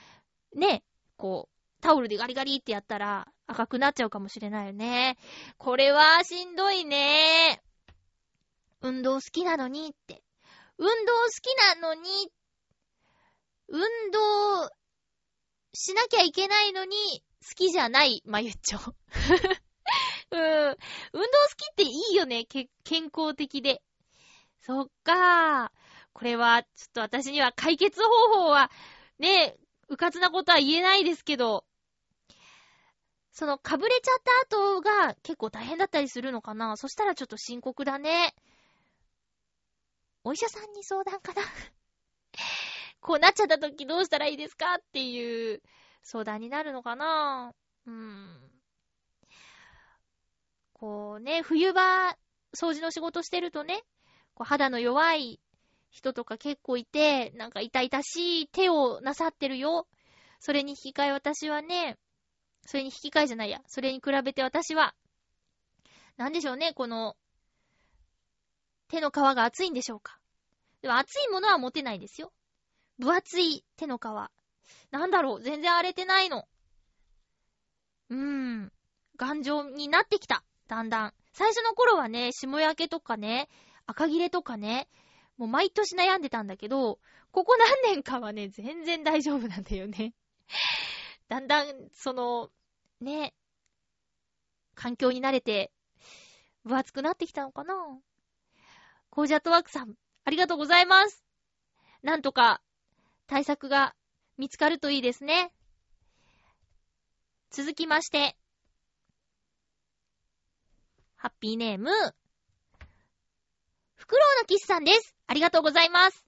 [0.54, 0.84] ね、
[1.16, 5.16] こう、タオルでガリガリってやったら赤くなっちゃうかもしれないよね。
[5.58, 7.60] これはしんどいね。
[8.82, 10.22] 運動好きなのにって。
[10.76, 12.32] 運動好きなのに、
[13.68, 14.70] 運動
[15.72, 16.96] しなきゃいけないのに、
[17.48, 18.78] 好きじゃない、まゆっちょ。
[20.32, 20.38] うん。
[20.38, 20.78] 運動好
[21.56, 22.44] きっていいよね。
[22.46, 23.82] 健康的で。
[24.60, 25.70] そっかー。
[26.12, 28.08] これは、ちょっと私には解決方
[28.44, 28.70] 法は、
[29.18, 29.56] ね、
[29.88, 31.64] うかつなことは言えないですけど、
[33.30, 34.18] その、かぶれちゃっ
[34.48, 38.34] た後が結構大変だったりするのかなそしたらちょっと深刻だね。
[40.24, 41.42] お医者さんに相談かな？
[43.00, 45.62] こうなっちゃった時どうしたらいいですかっていう
[46.02, 47.54] 相談になるのかな？
[47.86, 48.50] うん。
[50.72, 52.16] こうね、冬場、
[52.54, 53.82] 掃除の仕事してるとね、
[54.34, 55.40] こう肌の弱い
[55.90, 59.86] 人とか結構いて、なんか痛々しい手をなさってるよ。
[60.40, 61.98] それに引き換え私はね、
[62.66, 63.60] それに引き換えじゃないや。
[63.66, 64.94] それに比べて私は、
[66.16, 67.16] なんでしょうね、この、
[68.92, 70.18] 手の皮が厚いんでしょうか？
[70.82, 72.30] でも厚いものは持てないですよ。
[72.98, 74.02] 分厚い手の皮。
[74.90, 76.46] なんだろう、全然荒れてないの。
[78.10, 78.16] うー
[78.66, 78.72] ん。
[79.16, 80.44] 頑丈になってきた。
[80.68, 81.14] だんだん。
[81.32, 83.48] 最初の頃はね、霜焼けとかね、
[83.86, 84.88] 赤切れとかね、
[85.38, 87.00] もう毎年悩んでたんだけど、
[87.30, 90.12] ここ何年かはね、全然大丈夫なんだよね。
[91.28, 92.50] だんだん、その、
[93.00, 93.34] ね、
[94.74, 95.72] 環境に慣れて、
[96.64, 97.74] 分厚くなってきたのかな
[99.14, 99.92] コージャットワークさん、
[100.24, 101.22] ありがとうございます。
[102.02, 102.62] なんとか、
[103.26, 103.94] 対策が
[104.38, 105.52] 見つかるといいですね。
[107.50, 108.34] 続きまして、
[111.16, 111.90] ハッピーネーム、
[113.96, 115.14] フクロウのキスさんです。
[115.26, 116.24] ありがとうございます。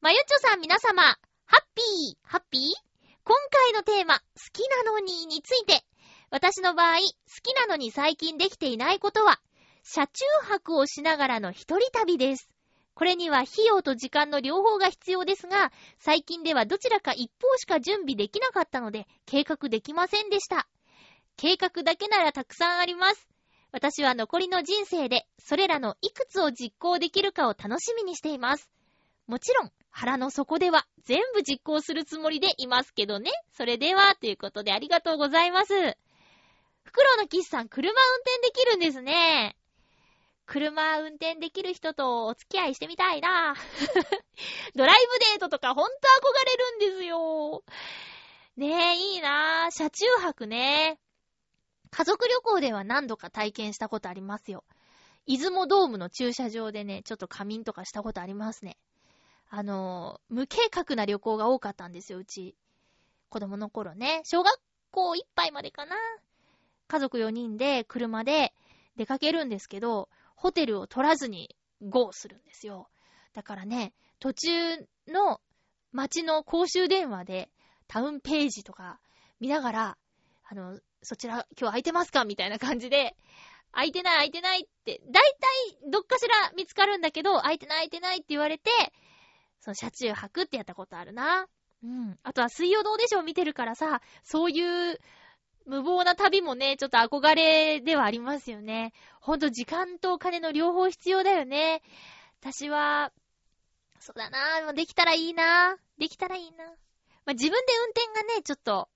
[0.00, 1.16] まゆっちょさん皆様、ハ
[1.56, 2.62] ッピー、ハッピー？
[3.24, 5.84] 今回のテーマ、好きなのにについて、
[6.30, 7.02] 私の場合、好
[7.42, 9.40] きなのに最近できていないことは、
[9.82, 12.48] 車中泊をしながらの一人旅です。
[12.94, 20.68] これには費用と時間の両方が必要ですが、最近ではどちらか一方しか準備できなかったので、計画できませんでした。
[21.36, 23.28] 計画だけならたくさんあります。
[23.72, 28.68] 私は残りの人生で、それらのいくつを実行できるかを楽しみにしています。
[29.26, 33.30] もちろん、腹の底では全部実行するつもりでいますけどね。
[33.56, 35.72] それでは、ということでありがとうございます。
[36.84, 39.56] フクロウのキスさん、車運転できるんですね。
[40.46, 43.54] 車運転できる人とお付き合いしてみたいな
[44.74, 47.64] ドライブデートとかほんと憧れるんですよ。
[48.56, 50.98] ねえ、いいな車中泊ね。
[51.90, 54.64] 家族旅行では何度か体験したことありますよ。
[55.26, 58.76] 出雲ドームの駐車場でね、ちょっと仮眠とかしたことありますね。
[59.48, 62.56] あの無計画な旅行が多かったんですよ、うち。
[63.28, 64.22] 子供の頃ね。
[64.24, 65.96] 小学校いっぱいまでかな。
[66.88, 68.52] 家族4人で車で
[68.96, 70.08] 出かけるんですけど、
[70.42, 72.88] ホテルを取らずに GO するんですよ。
[73.32, 74.48] だからね、途中
[75.06, 75.40] の
[75.92, 77.48] 街の公衆電話で
[77.86, 78.98] タウンページとか
[79.38, 79.98] 見ながら、
[80.50, 83.14] あの、そちら今日空いてますかみたいな感じで、
[83.70, 85.34] 空いてない空いてないって、だい
[85.78, 88.68] たいどっかしら見つかるんだけど、空いてない空いてないって言われて、
[89.60, 91.46] その車中泊ってやったことあるな。
[91.84, 92.18] うん。
[92.24, 94.98] あとは水曜どうでしょう見てるからさ、そういう
[95.66, 98.92] 無謀な旅もね、ちょっと憧れではありますよね。
[99.20, 101.82] ほんと時間とお金の両方必要だよね。
[102.40, 103.12] 私は、
[104.00, 106.64] そうだなできたらいいなできたらいいな
[107.24, 108.88] まあ、自分で運転がね、ちょっと、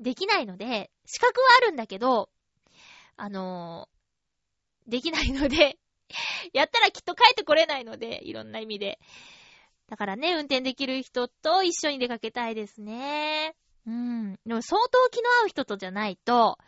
[0.00, 2.30] できないので、資格はあるんだけど、
[3.16, 5.76] あのー、できないので
[6.54, 9.00] やったらきっと帰ってこれないので、いろんな意味で。
[9.88, 13.56] だからね、運転できる人と一緒に出かけたいですね。
[13.88, 14.38] うん。
[14.44, 16.58] でも相当気の合う人とじゃないと、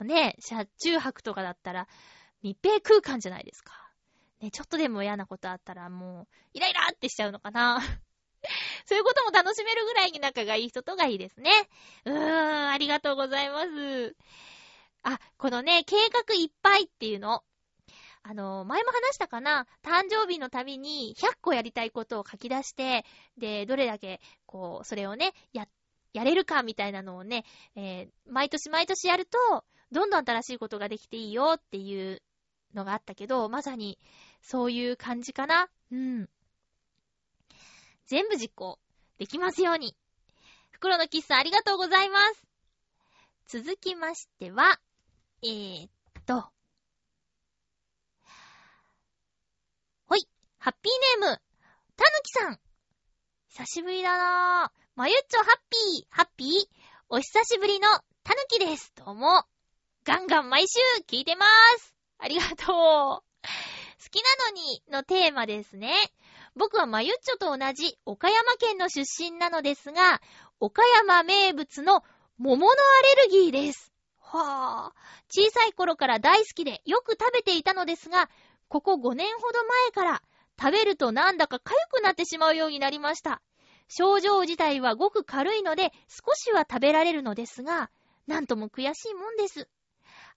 [0.00, 1.86] ね、車中泊とかだったら
[2.42, 3.74] 密閉空間じゃないですか。
[4.40, 7.80] ね、ちょっとでも嫌なことあったらもう、イライラってしちゃうのかな。
[8.86, 11.50] そういうことも楽しめるぐらいに仲がいい人とがいいですね。
[12.06, 14.16] うーん、ありがとうございます。
[15.02, 17.44] あ、このね、計画いっぱいっていうの。
[18.24, 23.04] あの、前も話したかな誕生日のたびに100個やりたいことを書き出して、
[23.36, 25.68] で、どれだけ、こう、それをね、やっ、
[26.12, 27.44] やれるかみたいなのをね、
[27.74, 32.22] えー、毎年毎年やると、どんどん新しいことができていいよっていう
[32.74, 33.98] のがあったけど、まさに
[34.40, 35.68] そういう感じかな。
[35.90, 36.28] うん。
[38.06, 38.78] 全部実行
[39.18, 39.96] できますように。
[40.70, 42.42] 袋のキスさんありがとうございます。
[43.46, 44.80] 続きましては、
[45.42, 45.90] えー、っ
[46.26, 46.50] と。
[50.06, 50.26] ほい。
[50.58, 51.42] ハッピーネーム、
[51.96, 52.60] たぬきさん。
[53.48, 54.81] 久しぶりだなぁ。
[54.94, 56.48] まゆっちょハッピー、ハッピー。
[57.08, 57.88] お久しぶりの
[58.22, 58.92] たぬきです。
[58.94, 59.42] どうも。
[60.04, 61.94] ガンガン毎週聞いてまーす。
[62.18, 62.56] ありがとう。
[62.58, 63.22] 好
[64.10, 65.94] きなのにのテーマですね。
[66.54, 70.20] 僕はまゆっちょと同じ岡山県の出身なのですが、
[70.60, 72.04] 岡山名物の
[72.36, 72.76] 桃のア
[73.16, 73.94] レルギーです。
[74.18, 75.34] はぁ。
[75.34, 78.28] 小さい頃から大好きでよく食べていたのですが、
[78.68, 80.22] ここ5年ほど前から
[80.60, 83.40] 食べるとなんだか痒くなってしまうようになりました。
[83.94, 87.90] 症状自体はごく軽いので少しは食べられるのですが、
[88.26, 89.68] なんとも悔しいもんです。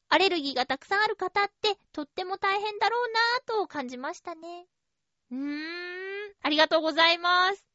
[0.09, 4.67] アレルギーがたくさんある方ってとっても大変だろうなぁと感じましたね。
[5.31, 7.65] うーん、ありがとうございます。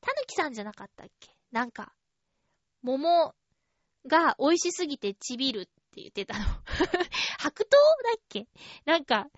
[0.00, 1.30] たぬきさんじゃなかったっけ？
[1.52, 1.92] なんか、
[2.82, 3.34] 桃
[4.06, 6.44] が美味しすぎてちびるって言ってたの。
[7.38, 8.48] 白桃だっけ？
[8.86, 9.28] なんか、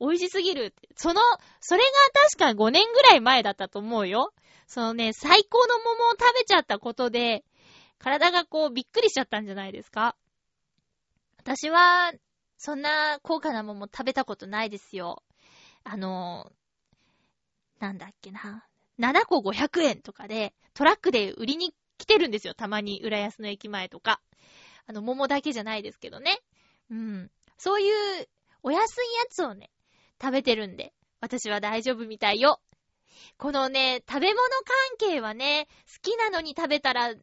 [0.00, 0.74] 美味しすぎる。
[0.96, 1.20] その、
[1.60, 1.88] それが
[2.30, 4.34] 確か5年ぐらい前だったと思うよ。
[4.66, 7.44] そのね、最高の桃を食べちゃったことで、
[7.98, 10.16] 体がこうびっくりしちゃったんじゃないですか？
[11.38, 12.12] 私は、
[12.58, 15.22] そんな高価な桃食べたことないですよ。
[15.84, 16.50] あの、
[17.78, 18.66] なんだっけな。
[18.98, 22.54] 7個500円とかで、トラックで売りに来てるんですよ。
[22.54, 24.20] たまに、浦安の駅前とか。
[24.86, 26.38] あの、桃だけじゃないですけどね。
[26.90, 27.30] うん。
[27.58, 27.90] そうい
[28.22, 28.28] う、
[28.62, 29.70] お安いやつをね、
[30.20, 32.60] 食べてるんで、私は大丈夫みたいよ。
[33.36, 34.36] このね、食べ物
[34.98, 37.14] 関係はね、好きなのに食べたら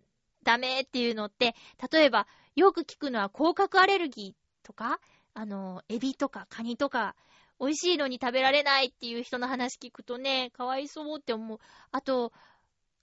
[0.43, 1.55] ダメっていうのって、
[1.91, 4.99] 例えば、よく聞くのは甲殻アレルギーとか、
[5.33, 7.15] あの、エビとかカニとか、
[7.59, 11.59] 美味しいのに食べられないっていう人の話聞くとね、かわいそうって思う。
[11.91, 12.33] あと、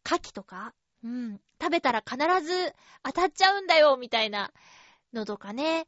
[0.05, 1.41] 牡蠣とかうん。
[1.61, 4.53] 食べたら必ず当たっちゃうんだよ、みたいな
[5.13, 5.87] のとかね。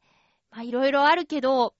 [0.51, 1.75] まあ、いろいろあるけど、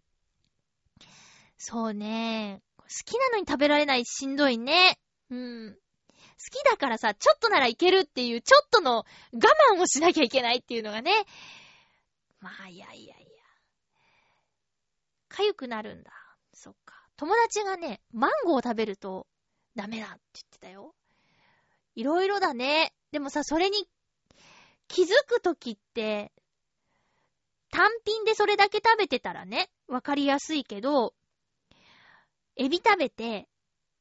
[1.58, 2.62] そうね。
[2.78, 5.00] 好きなのに食べられないしんどいね。
[5.30, 5.74] うん。
[5.74, 5.80] 好
[6.52, 9.06] きだからさ、ちょっとならいけるっていう、ちょっとの我
[9.76, 11.12] 慢をしなきゃいけないっていうのがね。
[12.40, 13.44] まあ、いやいやいや。
[15.30, 16.12] かゆくなるんだ。
[16.54, 16.96] そっか。
[17.16, 19.28] 友達がね、マンゴー食べると
[19.76, 20.94] ダメだって言ってたよ。
[21.96, 22.94] いろいろだね。
[23.12, 23.88] でもさ、それに
[24.88, 26.32] 気づくときって、
[27.72, 31.14] 単品でそれだけ食べてたらね、わかりやすいけど、
[32.56, 33.48] エビ食べて、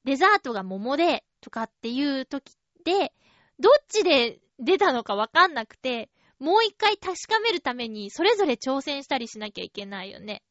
[0.04, 3.12] デザートが桃で、とかっていうときで、
[3.58, 10.42] どっちで出たのかわかんなくて、もう一回確かめるために、それぞれ挑戦したりしなきゃいけないよね。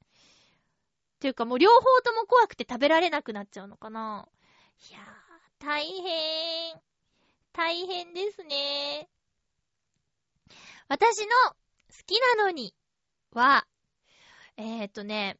[1.19, 4.27] ていうかもう両方とも怖くて食べられなくなっちゃうのかな
[4.89, 6.81] いやー、大変。
[7.53, 9.07] 大変ですね。
[10.87, 11.55] 私の好
[12.05, 12.73] きなのに
[13.33, 13.67] は、
[14.57, 15.37] えー、っとね、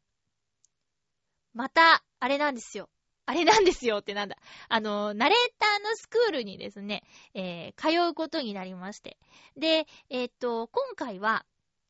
[1.54, 2.89] また、あれなんですよ。
[3.32, 4.36] あれなんですよってなんだ。
[4.67, 7.02] あの、ナレーターのスクールにですね、
[7.34, 9.17] えー、通うことになりまして。
[9.56, 11.46] で、えー、っと、今回は、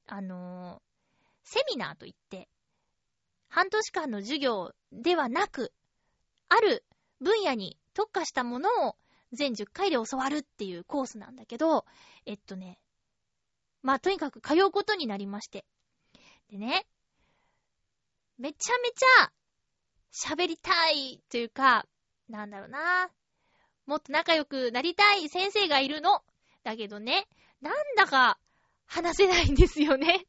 [0.05, 0.83] あの
[1.43, 2.47] セミナーといって、
[3.49, 5.73] 半年間の授業ではなく、
[6.47, 6.85] ある
[7.19, 8.95] 分野に特化したものを
[9.33, 11.85] 全10回で教わるっていうコースなんだけど、
[12.27, 12.77] えっとね、
[13.81, 15.65] まあ、とにかく通うことになりまして。
[16.51, 16.85] でね、
[18.37, 19.31] めちゃめちゃ
[20.11, 21.85] 喋りたいというか、
[22.29, 23.09] なんだろうな。
[23.85, 26.21] もっと仲良くなりたい先生がいるの。
[26.63, 27.27] だけどね、
[27.61, 28.37] なんだか
[28.85, 30.05] 話せないんですよね。
[30.07, 30.23] 嫌い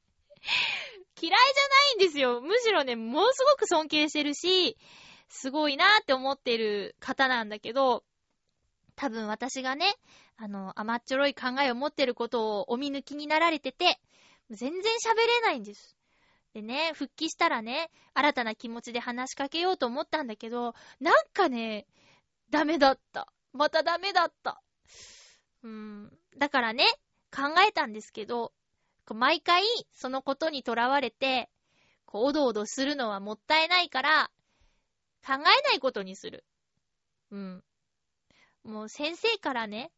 [1.20, 2.40] じゃないんですよ。
[2.40, 4.76] むしろね、ものすごく尊敬してるし、
[5.28, 8.04] すごいなって思ってる方なんだけど、
[8.96, 9.96] 多分私がね、
[10.36, 14.00] あの、甘っちょろい考えを持ってることをお見抜きになられてて、
[14.50, 15.96] 全然喋れないんです。
[16.54, 21.86] でね、復帰したらね、新たな気持ちで話しかけようと思ったんだけど、なんかね、
[22.50, 23.32] ダメだった。
[23.52, 24.62] またダメだった。
[25.62, 26.18] うーん。
[26.36, 26.84] だからね、
[27.34, 28.52] 考えたんですけど、
[29.14, 29.62] 毎回
[29.92, 31.50] そのことにとらわれて、
[32.04, 34.30] こう、おどおどするのはもったいないから、
[35.26, 36.44] 考えないことにする。
[37.30, 37.64] うん。
[38.64, 39.90] もう先生からね、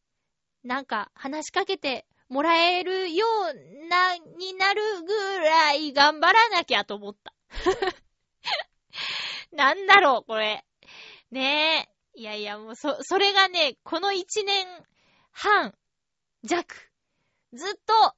[0.63, 5.24] なんか話しかけてもらえるような、になるぐら
[5.73, 7.33] い頑張らなきゃと思った。
[9.51, 10.65] なんだろう、これ。
[11.31, 12.19] ねえ。
[12.19, 14.65] いやいや、もうそ、それがね、この一年
[15.31, 15.75] 半
[16.43, 16.91] 弱、
[17.53, 18.15] ずっと、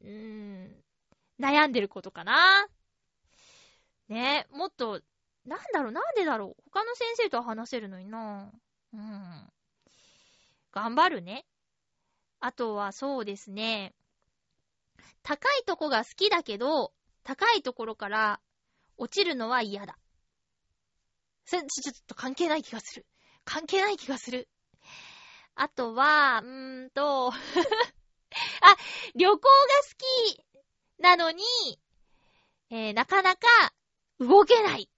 [0.00, 0.84] うーん、
[1.38, 2.66] 悩んでることかな。
[4.08, 5.00] ねえ、もっと、
[5.44, 6.62] なんだろう、なんでだろう。
[6.72, 8.50] 他の先生とは話せるのにな。
[8.92, 9.52] うん。
[10.72, 11.46] 頑張るね。
[12.40, 13.94] あとはそうですね。
[15.22, 16.92] 高いとこが好きだけど、
[17.22, 18.40] 高いところから
[18.96, 19.98] 落ちるのは嫌だ。
[21.44, 23.06] それ、ちょっと関係ない気がする。
[23.44, 24.48] 関係ない気がする。
[25.54, 27.32] あとは、うーんと あ、
[29.14, 29.48] 旅行が好
[30.28, 30.44] き
[30.98, 31.44] なのに、
[32.70, 33.74] えー、なかなか
[34.18, 34.88] 動けない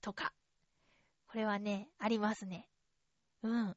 [0.00, 0.32] とか。
[1.26, 2.68] これはね、ありますね。
[3.42, 3.76] うん。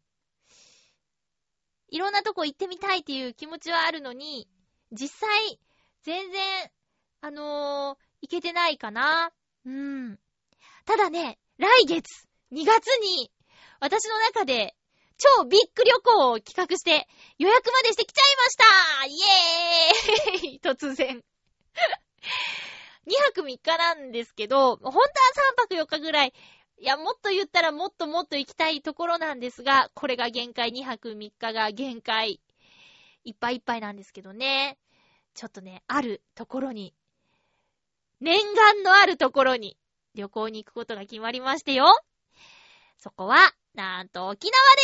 [1.90, 4.48] いろんなとこ行ってみたいっていう気持ちはあるのに、
[4.92, 5.60] 実際、
[6.04, 6.72] 全然、
[7.22, 9.32] あのー、行けてないかな。
[9.66, 10.20] うん。
[10.86, 13.32] ただね、来月、2月に、
[13.80, 14.76] 私の中で、
[15.18, 21.24] 超ビッグ旅行を企画して予約までしてきちゃいましたイエーイ 突然
[23.06, 25.04] 2泊3日なんですけど、本当は3
[25.70, 26.34] 泊4日ぐらい、
[26.78, 32.40] いや、もっと言ったらもっともっと行きたいところなんですが、これが限界、2泊3日が限界、
[33.24, 34.78] いっぱいいっぱいなんですけどね。
[35.34, 36.94] ちょっとね、あるところに、
[38.20, 39.78] 念願のあるところに
[40.16, 41.86] 旅行に行くことが決まりましてよ。
[42.98, 43.38] そこは、
[43.74, 44.82] なんと沖縄で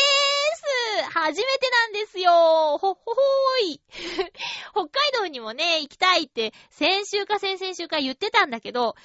[1.04, 3.82] ーす初めてなんですよほっほほーい
[4.72, 8.96] 北海道にもね、行きたいって先週か先々週か言ってたんだけど、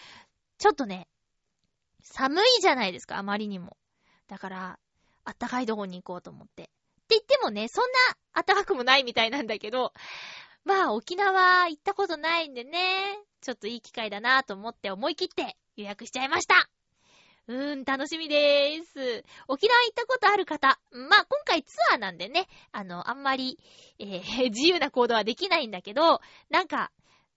[0.58, 1.08] ちょっとね、
[2.00, 3.76] 寒いじゃないですか、あまりにも。
[4.28, 4.78] だから、
[5.24, 6.62] あったかいとこに行こうと思って。
[6.62, 6.72] って
[7.10, 7.98] 言ってもね、そんな
[8.32, 9.92] あったかくもないみたいなんだけど、
[10.64, 16.68] まあ沖縄行ったことないんでね、ちょっといい機会だなと思って思い切って予約しちゃいました。
[17.48, 19.24] うーん、楽しみでーす。
[19.48, 20.78] 沖縄行ったことある方。
[20.92, 23.58] まあ、今回ツアーなんでね、あの、あんまり、
[23.98, 26.92] えー、 自由な行動はできないんだけど、なんか、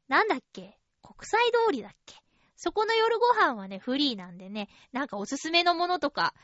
[0.07, 0.77] なんだっけ？
[1.01, 2.15] 国際通りだっけ？
[2.55, 6.35] そこの夜ご飯はね、フリーなんでね、なんかおすすめのものとか、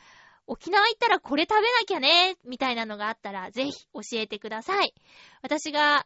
[0.48, 4.92] 沖縄行ったらこれ食べなきゃね、みたいなのがあったら、ぜひ教えてください。
[5.40, 6.04] 私が、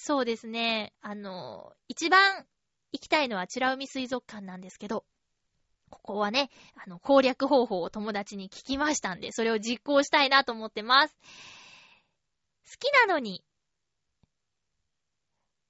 [0.00, 2.46] そうですね、あの、一番
[2.92, 5.04] 行きたいのは美ら海水族館なんですけど、
[5.90, 11.16] ここはね、あの、攻略方法を友達に聞きましたんで、それを実行したいなと思ってます。
[12.70, 13.44] 好きなのに、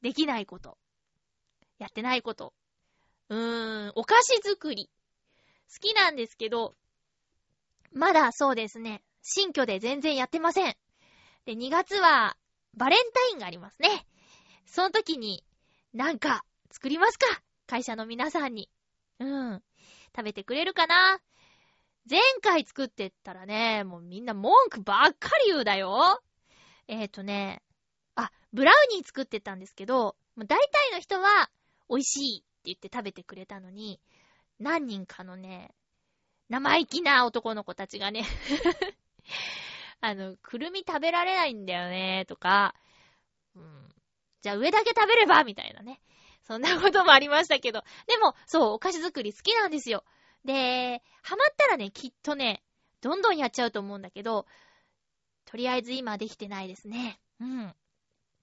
[0.02, 0.76] できないこと。
[1.78, 2.52] やってないこと。
[3.30, 4.90] うーん、お菓子作り。
[5.72, 6.76] 好きなんですけど、
[7.92, 10.76] まだそうですね、新居で全然やってません。
[11.46, 12.36] で、2月は、
[12.76, 14.06] バレンタインがありますね。
[14.70, 15.42] その時に、
[15.94, 17.26] なんか、作りますか？
[17.66, 18.68] 会社の皆さんに。
[19.18, 19.62] うん。
[20.14, 21.20] 食べてくれるかな？
[22.08, 26.22] 前回作ってったらね、もうみんな文句ばっかり言うだよ。
[26.86, 27.62] えっ、ー、とね、
[28.14, 30.58] あ、ブラウニー作ってたんですけど、大体
[30.92, 31.50] の人は
[31.88, 34.00] 美味しいって言って食べてくれたのに、
[34.58, 35.74] 何人かのね、
[36.48, 38.24] 生意気な男の子たちがね
[40.00, 42.74] あの、くるみ食べられないんだよね、とか、
[43.54, 43.88] うん、
[44.43, 45.45] じゃあ上だけ食べれば？
[45.45, 46.01] みたいなね。
[46.45, 47.82] そんなこともありましたけど。
[48.07, 50.05] でも、そう、お菓子作り好きなんですよ。
[50.45, 52.62] で、ハマったらね、きっとね、
[53.01, 54.47] どんどんやっちゃうと思うんだけど、
[55.45, 57.20] とりあえず今できてないですね。
[57.41, 57.74] うん。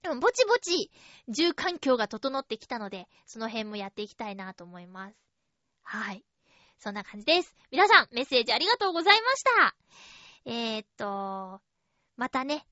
[0.02, 0.90] でも、ぼちぼち、
[1.28, 5.16] 住環境が整ってきたので、その辺もやっていきたいなと思います。
[5.82, 6.24] はい。
[6.78, 7.54] そんな感じです。
[7.72, 9.76] 皆さん、メッセージありがとうございました。
[10.44, 11.60] えー、っと、
[12.16, 12.66] またね、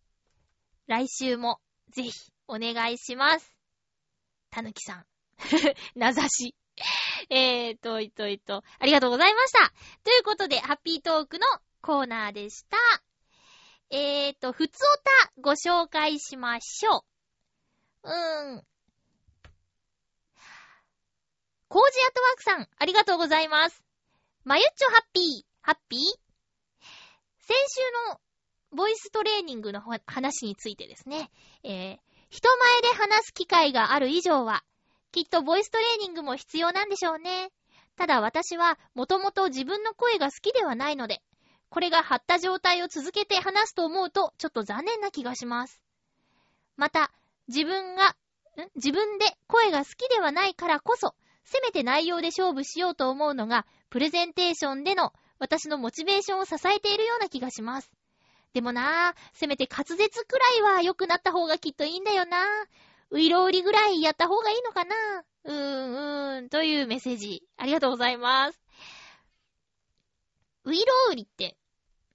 [0.86, 1.60] 来週も、
[1.90, 2.12] ぜひ、
[2.48, 3.54] お願いします。
[4.50, 5.06] たぬきさん。
[5.94, 6.54] 名指し。
[7.30, 9.72] えーと、いといと、ありがとうございました。
[10.02, 11.46] ということで、ハッピートークの
[11.80, 12.76] コーナーでした。
[13.90, 17.04] えーと、ふつおたご紹介しましょ
[18.02, 18.08] う。
[18.08, 18.66] うーん。
[21.68, 23.82] コージアットワークさん、ありがとうございます。
[24.44, 26.00] まゆっちょハッピー、ハッピー？
[27.40, 27.80] 先週
[28.10, 28.20] の
[28.72, 31.30] ボイストレーニングの話についてですね、
[31.62, 31.98] えー、
[32.34, 34.64] 人前で話す機会がある以上は、
[35.12, 37.52] きっとボイストレーニングも必要なんでしょうね。
[37.96, 41.22] ただ私はもともと自分の声が好きではないので、
[41.68, 45.80] これが張った状態を続けて話すと思うとちょっと残念な気がします。
[46.76, 47.12] また、
[47.46, 48.16] 自分が、ん？
[48.74, 51.14] 自分で声が好きではないからこそ、
[51.44, 57.92] せめて内容で勝負しようと思うのが、プレゼンテーションでの私のモチベーションを支えているような気がします。
[58.54, 62.42] でもなぁ、せめて滑舌くらいは良くなった方がきっといいんだよなぁ。
[63.10, 64.94] ういろうりぐらいやった方がいいのかな
[65.44, 68.60] うーん、うーん、というメッセージ、ありがとうございます。
[70.64, 71.56] ういろうりって、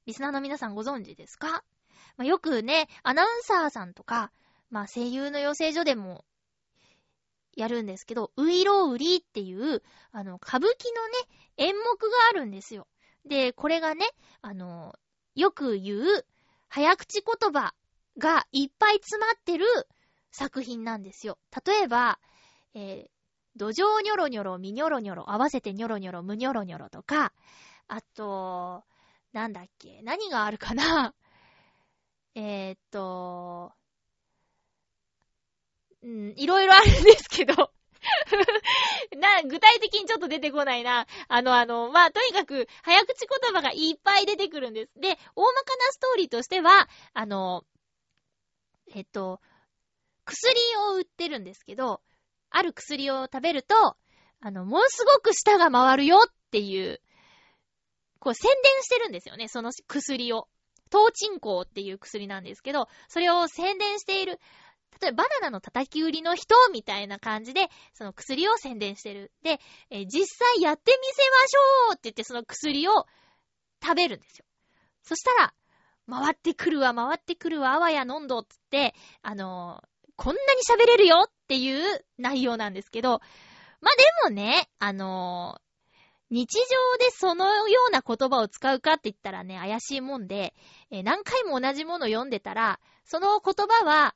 [0.06, 1.64] リスナーの皆さんご存知ですか？
[2.18, 4.32] まあ、よくね、アナウンサーさんとか、
[4.72, 6.26] まあ、声優の養成所でも、
[7.56, 9.84] やるんですけど、ういろうりっていう、
[10.14, 11.18] あの、歌舞伎のね、
[11.58, 12.88] 演目があるんですよ。
[13.26, 14.06] で、これがね、
[14.42, 14.96] あの、
[15.40, 16.26] よく言う、
[16.68, 17.74] 早口言葉
[18.18, 19.66] がいっぱい詰まってる
[20.32, 21.38] 作品なんですよ。
[21.66, 22.20] 例えば、
[22.74, 23.10] えー、
[23.56, 27.32] 土壌ニョロニョロ、ミニョロニョロ、合わせてニョロニョロ、ムニョロニョロとか、
[27.88, 28.84] あと、
[29.32, 31.14] なんだっけ、何があるかな
[32.36, 33.72] え、っと、
[36.02, 37.72] うん、いろいろあるんですけど
[39.18, 41.08] な、具体的にちょっと出てこないな。
[41.28, 44.92] あの、あの、まあ、とにかく、早口言葉がいっぱい出てくるんです。
[45.00, 47.64] で、大まかなストーリーとしては、あの、
[48.94, 49.42] えっと、
[50.26, 50.54] 薬
[50.92, 52.02] を売ってるんですけど、
[52.50, 53.98] ある薬を食べると、
[54.42, 57.02] あの、ものすごく舌が回るよっていう、
[58.20, 60.48] こう宣伝してるんですよね、その薬を。
[60.90, 64.40] トーチンコっていう薬なんですけど、それを宣伝している。
[65.02, 69.32] 例えばバナナの叩き売りの人みたいな感じで、その薬を宣伝してる。
[69.44, 69.60] で、
[69.90, 73.06] え実際やってみせましょうって言ってその薬を
[73.82, 74.46] 食べるんですよ。
[75.04, 75.54] そしたら、
[76.10, 83.22] 回ってくるわ、回ってくるわ、あわや飲んどっつって、あのー、こんなに喋れるよっていう内容なんですけど、
[83.82, 85.70] まあ、でもね、あのー、
[86.32, 90.54] 日常でそのような言葉を使うかって言ったらね、怪しいもんで、
[90.92, 94.16] えー、何回も同じもの読んでたら、その言葉は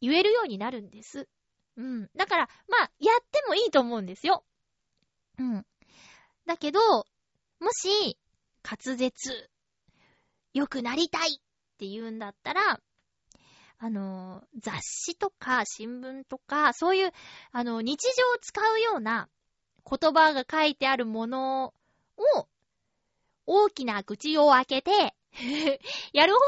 [0.00, 1.28] 言えるようになるんです。
[1.76, 2.10] うん。
[2.16, 4.44] だから、まあ、やってもいいと思うんですよ。
[5.38, 5.66] うん。
[6.46, 6.80] だけど、
[7.60, 8.18] もし、
[8.62, 9.50] 滑舌、
[10.54, 11.40] 良くなりたいっ
[11.78, 12.80] て言うんだったら、
[13.78, 17.12] あの、雑誌とか新聞とか、そういう、
[17.52, 19.28] あの、日常を使うような
[19.88, 21.74] 言葉が書いてあるもの
[22.16, 22.48] を、
[23.46, 25.14] 大きな口を開けて
[26.12, 26.40] やる方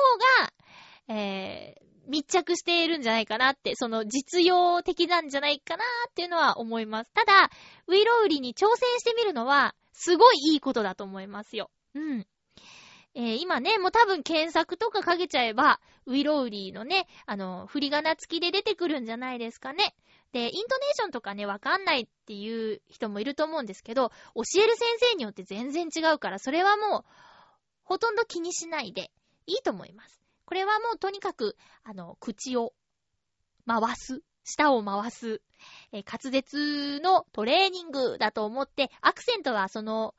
[0.42, 7.12] が、えー、密着しているんじゃないかなって、その実用的なんじゃないかなっていうのは思います。
[7.12, 7.50] ただ、
[7.86, 11.70] ウイロウリに挑戦してみるのは、すごいいいことだと思いますよ。
[11.94, 12.26] うん。
[13.14, 19.94] えー、今ね、もう多分検索とかかけちゃえば、ウィロウリーのね、あの、振り仮名付きで出てくるんじゃないですかね。
[20.32, 27.04] で、イントネーションとかね、わかんないっていう人もいると思うんですけど、教える先生によって全然違うから、それはもう、
[27.82, 29.11] ほとんど気にしないで
[29.46, 30.22] いいと思います。
[30.49, 32.72] これはもうとにかく、あの、口を
[33.66, 35.42] 回す、舌を回す、
[35.92, 40.14] えー、滑舌のトレーニングだと思って、アクセントはその、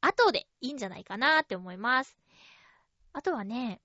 [0.00, 2.16] 後でいいんじゃないかなって思います。
[3.12, 3.80] あとはね、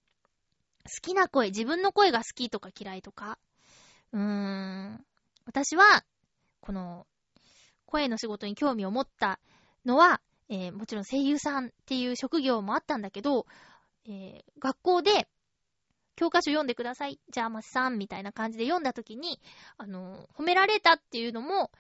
[0.84, 3.40] 好きな声、自分の声が好きとか嫌いとか。
[4.12, 5.06] うーん。
[5.46, 6.06] 私は、
[6.60, 7.08] この、
[7.88, 9.40] 声の仕事に興味を持った
[9.86, 13.48] のは、えー、もちろん声優さんっていう職業もあったんだけど、
[14.06, 15.28] えー、学校で、
[16.16, 17.20] 教科書読んでください。
[17.32, 19.42] じゃあ、まさん、みたいな感じで読んだ時に、
[19.78, 21.72] あの、褒められたっていうのも、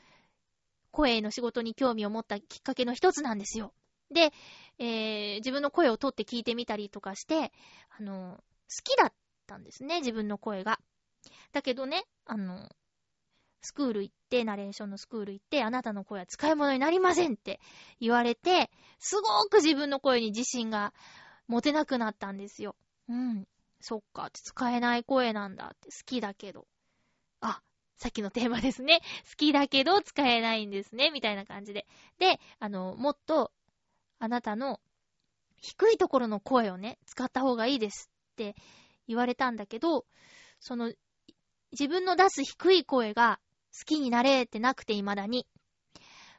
[0.91, 3.73] 声の仕事に興味を持ったきっかけの一つなんですよ。
[4.11, 4.31] で、
[4.77, 7.51] えー、自分の声を取って聞いてみたりとかして、
[7.97, 8.41] あの、好
[8.83, 9.13] きだっ
[9.47, 10.79] たんですね、自分の声が。
[11.51, 12.69] だけどね、あの、
[13.61, 17.59] スクール行って、ナレーションのスクール行って、あなたの声は使い物になりませんって
[17.99, 20.93] 言われて、すごく自分の声に自信が
[21.47, 22.75] 持てなくなったんですよ。
[23.09, 23.47] うん。
[23.79, 26.67] そっか、使えない声なんだって、好きだけど。
[27.41, 27.61] あ、
[27.97, 29.01] さっきのテーマですね。
[29.29, 31.87] 好きだけど使えないんですね、みたいな感じで。
[32.19, 33.51] で、あの、もっと
[34.19, 34.79] あなたの
[35.57, 38.55] 低いところの声をね、使った方がいいですって
[39.07, 40.05] 言われたんだけど、
[40.59, 40.93] その、
[41.71, 43.39] 自分の出す低い声が
[43.77, 45.47] 好きになれってなくて未だに。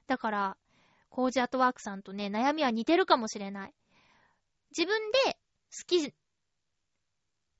[0.06, 0.56] だから、
[1.10, 3.74] コージアットワークさんとね、悩みは似てるかもしれない。
[4.76, 5.36] 自分で
[5.70, 6.12] 好き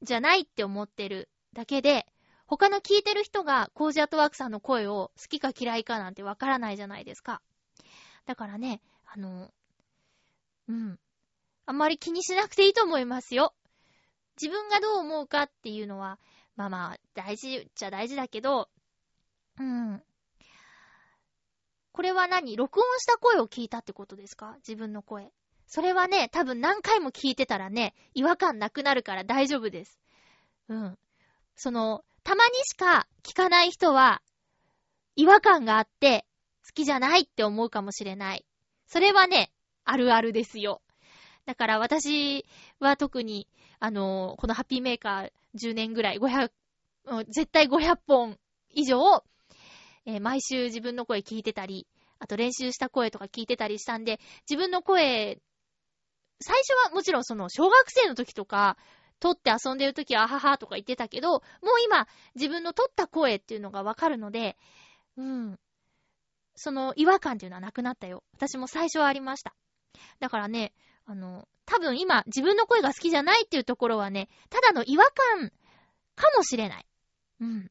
[0.03, 2.07] じゃないって思ってるだけで、
[2.47, 7.41] 他の聞いてる人がコージアットワークさんの声を好きか嫌いかなんてわからないじゃないですか。
[8.27, 9.51] だからね、あの、
[10.69, 10.99] うん。
[11.67, 13.55] あんまり気にしなくていいと思いますよ。
[14.41, 16.19] 自分がどう思うかっていうのは、
[16.57, 18.69] まあまあ、大事っちゃ大事だけど、
[19.59, 20.03] うん。
[21.93, 22.57] これは何？
[22.57, 24.55] 録音した声を聞いたってことですか？
[24.67, 25.31] 自分の声。
[25.75, 29.99] それはね、多分何回も聞いてたらね、違和感なくなるから大丈夫です。
[30.69, 30.99] うん。
[31.57, 34.21] その、たまにしか聞かない人は、
[35.17, 36.27] 違和感があって、
[36.67, 38.45] 好きじゃないって思うかもしれない。
[38.87, 39.51] それはね、
[39.87, 40.83] あるあるですよ。
[41.47, 42.45] だから私
[42.79, 43.49] は特に、
[43.81, 46.51] あの、このハッピーメーカー10年ぐらい、500、
[47.31, 49.25] 絶対500本以上、
[50.05, 51.87] えー、毎週自分の声聞いてたり、
[52.19, 55.41] あと練習した声とか聞いてたりしたんで、自分の声、
[56.43, 58.77] 最初はもちろんその小学生の時とか、
[59.21, 61.43] 撮って遊んでる時はあははとか言ってたけど、もう
[61.85, 64.57] 今自分の撮った声っていうのがわかるので、
[65.17, 65.59] うん。
[66.57, 68.25] その違和感っていうのはなくなったよ。
[68.35, 69.55] 私も最初はありました。
[70.19, 70.73] だからね、
[71.07, 75.05] あの、多分今自分の声が好きじゃないっていうところはね、ただの違和
[75.39, 75.53] 感
[76.17, 76.87] かもしれない。
[77.41, 77.71] うん。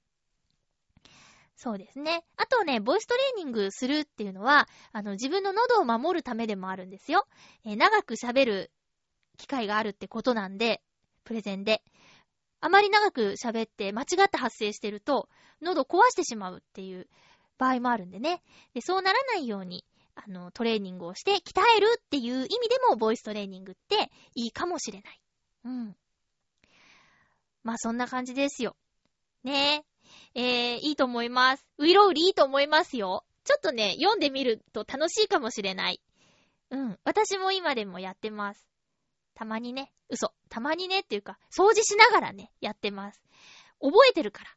[1.64, 2.24] そうですね。
[2.38, 7.28] あとね、ボイストレーニングするっていうのは、あの、自分の喉を守るためでもあるんですよ。
[7.64, 8.72] えー、長く喋る
[9.38, 10.82] 機会があるってことなんで、
[11.24, 11.84] プレゼンで。
[12.62, 15.30] あまり長く喋って間違って発声してると、
[15.62, 17.08] 喉壊してしまうっていう
[17.60, 18.42] 場合もあるんでね。
[18.74, 19.86] で、そうならないように、
[20.16, 22.50] あの、トレーニングをして鍛えるっていう意味で
[22.90, 25.22] も、ボイストレーニングっていいかもしれない。
[25.66, 25.96] うん。
[27.62, 28.76] まあ、そんな感じですよ。
[29.44, 29.84] ね
[30.36, 30.40] え。
[30.40, 31.66] えー、いいと思います。
[31.78, 33.26] ウイロウリいいと思いますよ。
[33.44, 36.02] ちょっとね、読んでみると楽しいかもしれない。
[36.70, 37.00] うん。
[37.04, 38.68] 私も今でもやってます。
[39.34, 40.32] たまにね、嘘。
[40.50, 43.22] たまにねっていうか、掃除しながらね、やってます。
[43.82, 44.50] 覚えてるから。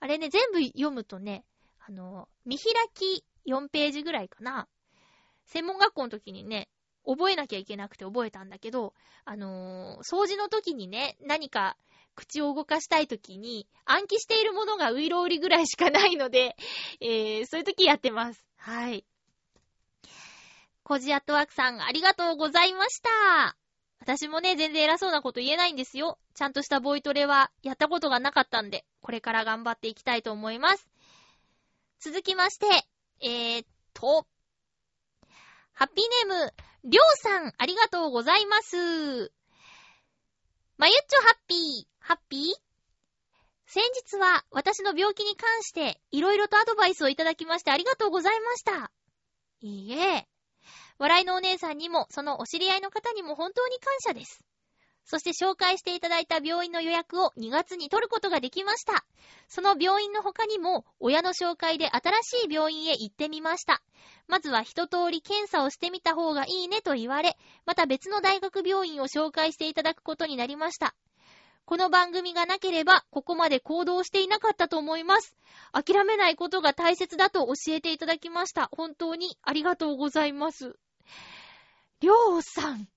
[0.00, 1.44] あれね、全部読むとね、
[1.78, 4.68] あの、見開き4ページぐらいかな。
[5.46, 6.68] 専門学校の時にね、
[7.06, 8.94] 覚えなきゃいけなくて覚えたんだけど、
[9.24, 11.76] あのー、掃除の時にね、何か
[12.14, 16.56] 口を動かしたい時に、暗記しているものがウイロウリぐらいしかないので、
[17.00, 18.44] えー、そういう時やってます。
[18.56, 19.04] はい。
[20.82, 23.56] コジアットワークさん、ありがとうございました。
[24.00, 26.18] 私もね、全然偉そうなこと言えないんですよ。
[26.34, 30.88] ちゃんとしたボイトレはやったことがなかったんで、これから頑張っていきたいと思います。
[32.00, 32.66] 続きまして、
[33.20, 34.26] えー、っと、
[35.80, 36.52] ハッピーネーム、
[36.84, 39.32] りょうさん、ありがとうございます。
[40.76, 42.54] まゆっちょハッピー、ハッピー？
[43.64, 48.92] 先日は私の病気に関していろいろとアドバイスをいただきましてありがとうございました。
[49.62, 50.28] いいえ。
[50.98, 54.44] 笑いのお姉さんにも、そのお知り合いの方にも本当に感謝です。
[55.04, 59.04] そして紹介していただいた病院の予約を2月に取ることができました。
[59.48, 63.82] その病院の他にも、親の紹介で新しい病院へ行ってみました。
[64.28, 67.36] まずは一通り検査をしてみた方がいいねと言われ、
[67.66, 70.94] また別の大学病院を紹介していただくことになりました。
[71.64, 75.36] この番組がなければ、ここまで行動していなかったと思います。
[75.72, 78.68] 諦めないことが大切だと教えていただきました。
[78.72, 80.76] 本当にありがとうございます。
[82.00, 82.88] りょうさん、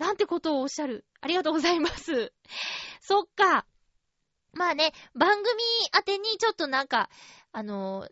[0.00, 1.04] なんてことをおっしゃる。
[1.20, 2.32] ありがとうございます。
[3.02, 3.66] そっか。
[4.54, 5.46] まあね、番組
[5.94, 7.10] 宛てにちょっとなんか、
[7.52, 8.08] あの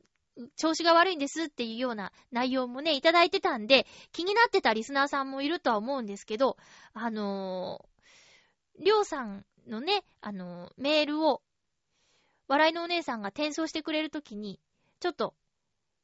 [0.57, 6.59] 調子が悪いんですっていうような内容もね、いただいてたんで、気になってたリスナーさんもいるとは思うんですけど、
[6.93, 11.43] あのー、りょうさんのね、あのー、メールを、
[12.49, 14.61] 笑いのお姉さんが転送してくれるときに、
[15.01, 15.35] ちょっと、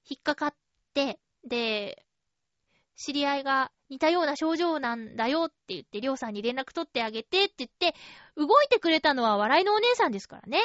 [0.08, 0.54] 引っかかっ
[0.94, 2.06] て、で、
[2.96, 7.94] 知り合いが似たような症状なんだよって言って、りょうさんに連絡取ってあげてって言って、
[8.36, 10.60] 動いてくれたのは笑いのお姉さんですからね。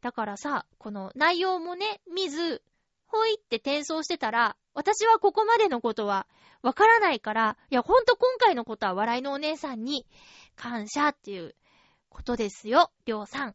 [0.00, 2.62] だからさ、この内容もね、見ず、
[3.06, 6.26] ほいって転送してたら、私はここまでのことは
[6.62, 10.06] わからないから、いや、ほんと今回のことは笑いのお姉さんに
[10.56, 11.54] 感謝っていう
[12.08, 13.54] ことですよ、りょうさん。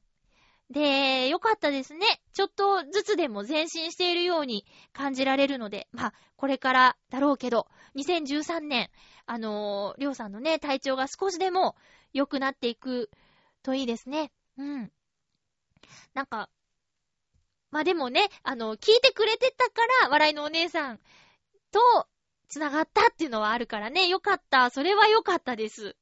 [0.72, 2.22] で、よかったですね。
[2.34, 8.90] ちょっとずつでも前進しているように感じられるので、まあ、これからだろうけど、2013年、
[9.26, 11.76] あのー、りょうさんのね、体調が少しでも
[12.14, 13.12] 良くなっていく
[13.64, 14.32] といいですね。
[14.58, 14.92] うん。
[16.14, 16.50] なんか、
[17.70, 21.00] まあ、でもね、あの、聞いてくれてたから、笑いのお姉さん
[21.72, 22.08] と
[22.48, 24.70] 繋がったっていうのはあるからね、よかった。
[24.70, 25.98] それはよかったです。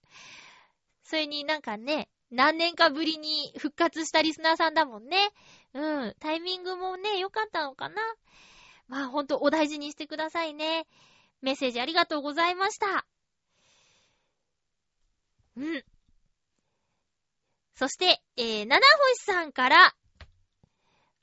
[1.04, 5.32] それになんかね、何年かぶりに復活したリスナーさんだもんね。
[5.74, 6.16] うん。
[6.20, 7.96] タイミングもね、良かったのかな。
[8.88, 10.88] まあほんとお大事にしてくださいね。
[11.42, 13.06] メッセージありがとうございました。
[15.58, 15.84] うん。
[17.76, 19.96] そして、えー、七星さんから、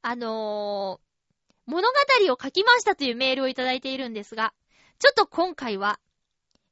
[0.03, 4.55] あのー、物語を書きましたというメールをいただいているんですが、
[4.99, 6.01] ちょっと今回は、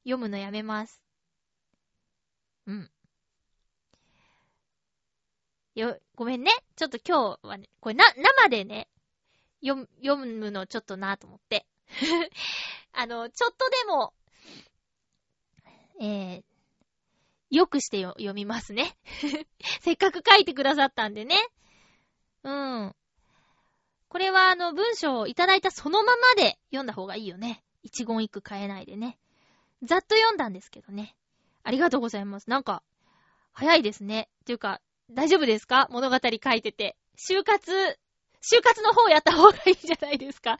[0.05, 1.03] 読むのやめます。
[2.67, 2.94] うん。
[5.75, 6.53] よ、ごめんね。
[6.77, 8.89] ちょっと今日はね、これな、生でね、
[9.65, 11.67] 読読むのちょっとなと思って。
[12.93, 14.15] あの、ちょっとでも、
[16.01, 16.45] えー、
[17.51, 18.97] よくして読みますね。
[19.81, 21.37] せっかく書いてくださったんでね。
[22.43, 22.97] うん。
[24.09, 27.65] これはあの文章をいただいたそのままで読んだ方がいいよね。
[27.83, 29.19] 一言一句変えないでね。
[29.83, 31.17] ざっと読んだんですけどね。
[31.63, 32.49] ありがとうございます。
[32.49, 32.83] なんか、
[33.53, 34.29] 早いですね。
[34.43, 34.81] っていうか、
[35.11, 35.87] 大丈夫ですか？
[35.91, 36.97] 物語書いてて。
[37.17, 37.99] 就活、
[38.43, 40.59] 就活の方やった方がいいんじゃないですか？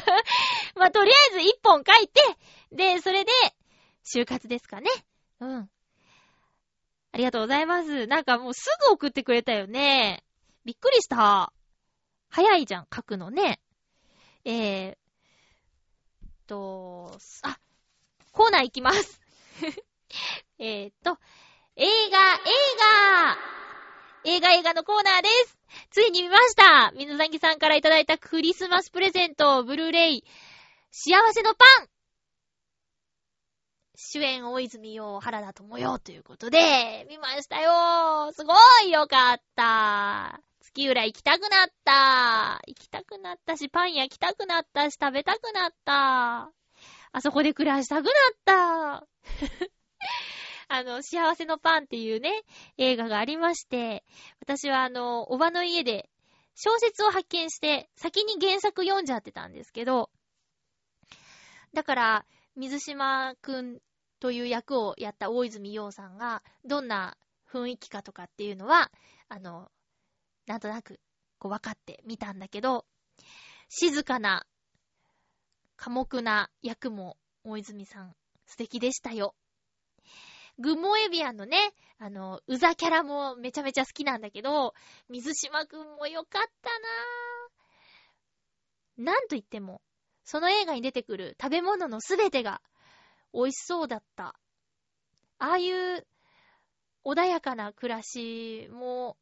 [0.76, 2.20] まあ、とりあえず一本書いて、
[2.70, 3.32] で、それで、
[4.04, 4.90] 就活ですかね。
[5.40, 5.70] うん。
[7.12, 8.06] ありがとうございます。
[8.06, 10.24] なんかもうすぐ送ってくれたよね。
[10.64, 11.52] びっくりした。
[12.30, 13.60] 早いじゃん、書くのね。
[14.44, 14.96] えー、
[16.46, 17.58] と、あ、
[18.32, 19.20] コーナー行きます。
[20.58, 21.18] えーと、
[21.76, 22.18] 映画、映
[22.78, 23.61] 画
[24.24, 25.58] 映画映画のコーナーです。
[25.90, 26.92] ついに見ました。
[26.96, 30.24] 水崎さんからいただいたクリスマスプレゼント、ブルーレイ、
[30.92, 31.88] 幸せのパン。
[33.96, 38.32] 主演大泉洋、原田智洋ということで、見ましたよ。
[38.32, 38.54] すご
[38.84, 40.40] いよかった。
[40.60, 42.60] 月浦行きたくなった。
[42.68, 46.52] 行きたくなったし、パン焼きたくなったし、食べたくなった。
[47.10, 48.12] あそこで暮らしたくなっ
[48.44, 49.06] た。
[50.74, 52.30] あの、幸せのパンっていうね、
[52.78, 54.04] 映画がありまして、
[54.40, 56.08] 私はあの、おばの家で
[56.54, 60.08] 小説を発見して、先に原作読んじゃってたんですけど、
[61.74, 63.80] だから、水島くん
[64.18, 67.18] という役をやった大泉洋さんが、どんな
[67.52, 68.90] 雰囲気かとかっていうのは、
[69.28, 69.70] あの、
[70.46, 71.00] なんとなく、
[71.38, 72.86] こう分かってみたんだけど、
[73.68, 74.46] 静かな、
[75.76, 78.14] 寡黙な役も大泉さん
[78.46, 79.34] 素敵でしたよ。
[80.62, 81.58] グモエビアンのね、
[81.98, 84.74] あの、うざキャラもめちゃめちゃ好きなんだけど、
[85.10, 89.04] 水島くんもよかったなぁ。
[89.04, 89.82] なんと言っても、
[90.24, 92.62] その映画に出てくる食べ物のすべてが
[93.34, 94.34] 美味しそうだった。
[95.38, 96.06] ああいう
[97.04, 99.16] 穏やかな暮らしも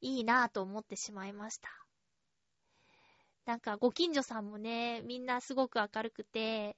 [0.00, 1.68] いいなぁと思ってしまいました。
[3.44, 6.76] なんかご近所さんもね、みんなすごく明るくて、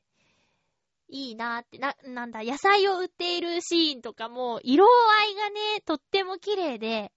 [1.09, 7.13] いいなって、な、なんだ、野菜を売っているシーンとかも、色合いがね、とっても綺麗で、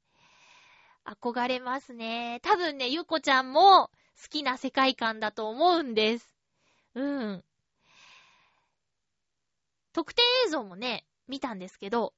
[1.06, 2.40] 憧れますね。
[2.44, 6.36] 多分ね、ゆこちゃんも好きな世界観だと思うんです。
[6.94, 7.44] うん。
[9.92, 12.14] 特典映像もね、見たんですけど、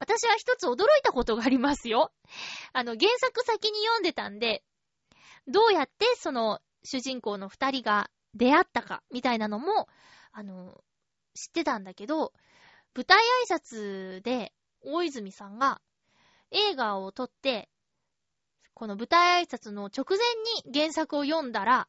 [0.00, 2.10] 私は一つ驚いたことがありますよ。
[2.72, 4.64] あの、原作先に読んでたんで、
[5.46, 9.88] どうやってその主人公の二人が出会ったか、みたいなのも、
[10.32, 10.82] あの、
[11.34, 12.32] 知ってたんだけど、
[12.94, 13.18] 舞台
[13.48, 14.52] 挨拶で
[14.82, 15.80] 大泉さんが
[16.50, 17.68] 映画を撮って、
[18.74, 20.18] この舞台挨拶の直前
[20.66, 21.88] に原作を読んだら、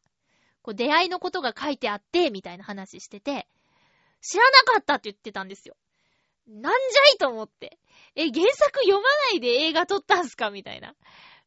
[0.62, 3.48] こう出会いのことが書いてあって、みたいな話してて、
[4.22, 5.76] 知らなかったって言ってたんですよ。
[6.48, 7.80] なんじゃいと思って。
[8.16, 10.52] え、原作読まないで映画撮ったんすか？
[10.52, 10.96] みたいな。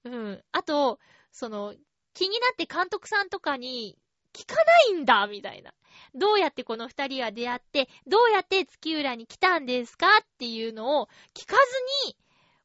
[0.04, 0.44] うん。
[0.52, 0.98] あと、
[1.32, 1.74] その、
[2.14, 3.98] 気になって監督さんとかに
[4.36, 5.72] 聞かないんだみたいな。
[6.14, 11.56] どうやってこの二人は出会って、どうやって月浦に来たんですかっていうのを聞か
[12.04, 12.16] ずに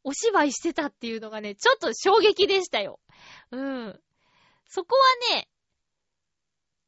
[0.03, 2.99] お芝居してたっていうのがね、ちょっと衝撃でしたよ。
[3.51, 3.99] うん。
[4.67, 4.97] そこ
[5.31, 5.47] はね、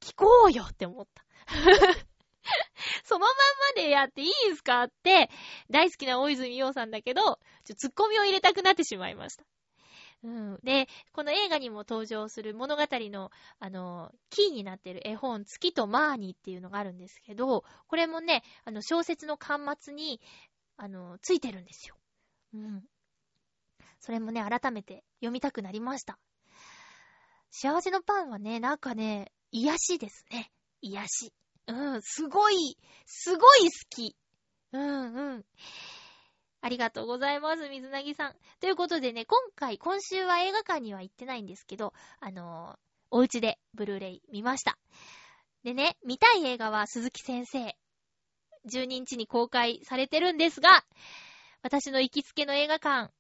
[0.02, 1.24] 聞こうよって思った。
[3.06, 3.36] そのまん
[3.76, 5.30] までやっていいんすかって、
[5.70, 9.46] 大好きな大泉洋さんだけど、ちょ、ツッコミを入れたくなってしまいました。
[10.24, 10.60] うん。
[10.64, 20.22] で、この映画にも登場する物語の、あの、キーになっている絵本、月とマーニーっていうのがあるんですけど、これもね、あの、小説の端末に、
[20.78, 21.96] あの、ついてるんですよ。
[22.54, 22.84] うん。
[24.00, 26.18] それもね、改めて読みたくなりました。
[27.50, 30.52] 幸せのパンはね、なんかね、癒しですね。
[30.82, 31.34] 癒し。
[31.68, 34.16] うん、すごい、すごい好き。
[34.72, 35.46] うんうん。
[36.64, 38.36] ありがとうございます、水なぎさん。
[38.62, 42.78] ということでね、今回、今週は映画館には行ってないんですけど、あのー、
[43.12, 44.78] お家でブルーレイ見ました。
[45.66, 47.76] でね、見たい映画は鈴木先生。
[48.72, 50.86] 12日に公開されてるんですが、
[51.64, 53.12] 私の行きつけの映画館、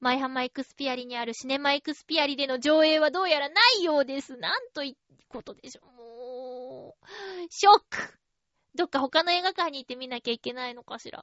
[0.00, 4.38] マイハンマエクスピアリにあるシネマエクスピアリでの上映はどうやらないようです。
[4.38, 5.92] なんということでしょう。
[5.92, 7.06] もう、
[7.50, 8.18] ショック
[8.74, 11.22] どっか他の映画館に行ってみなきゃいけないのかしら。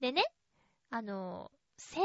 [0.00, 0.24] でね、
[0.90, 2.02] あの、千、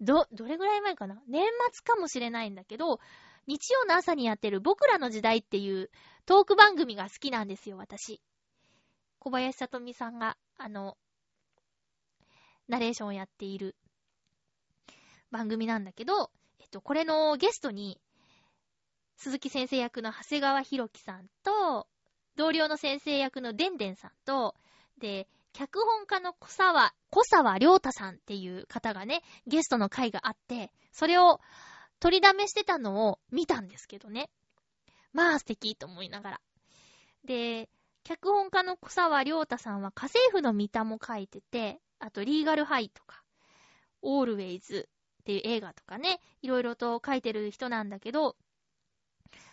[0.00, 1.22] ど、どれぐらい前かな？
[1.28, 3.00] 年末かもしれないんだけど、
[3.46, 5.90] 日曜の朝にやってる僕らの時代っていう
[6.26, 8.20] トーク番組が好きなんですよ、私。
[9.18, 10.96] 小林さとみさんが、あの、
[12.68, 13.76] ナレーションをやっている
[15.30, 16.30] 番組なんだけど、
[16.60, 18.00] えっと、これのゲストに、
[19.16, 21.86] 鈴木先生役の長谷川博樹さんと、
[22.36, 24.54] 同僚の先生役のでんでんさんと、
[24.98, 31.40] で、脚本家の小沢、小沢良太さんっていう方がね、ゲストの回があって、それを
[31.98, 34.30] 取りだめしてたのを見たんですけどね。
[35.12, 36.40] まあ素敵と思いながら。
[37.24, 37.68] で、
[38.04, 43.22] 脚本家の小沢良太さんは家政婦の三田も書いてて、あとリーガルハイとか、
[44.02, 44.88] オールウェイズ
[45.20, 48.36] っていう映画とかね、いろいろと書いてる人なんだけど、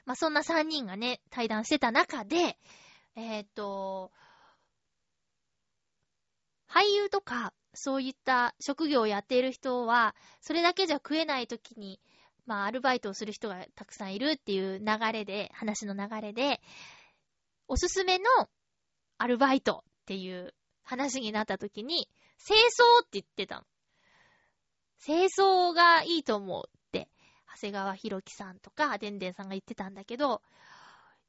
[0.06, 2.58] まあ、そんな3人がね、対談してた中で、
[3.16, 4.12] えー、っと、
[6.70, 12.00] 俳優とか、そういった職業をやっている人は、それだけじゃ食えない時に、
[12.46, 16.62] まあ、アルバイトをする人がたくさんいるっていう流れで、話の流れで、
[17.68, 18.26] おすすめの
[19.18, 20.54] アルバイトっていう
[20.84, 22.10] 話になった時に、
[22.46, 23.64] 清掃って言ってたの。
[25.04, 27.10] 清掃がいいと思うって、
[27.54, 30.42] 長谷川博樹さんとか、でんでんさんが言ってたんだけど、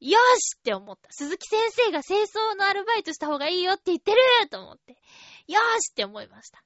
[0.00, 1.10] よしって思った。
[1.10, 4.18] 鈴木先生が清掃のアルバイトした方がいいよって言ってる
[4.50, 4.92] と思って、
[5.48, 6.62] よしって思いました。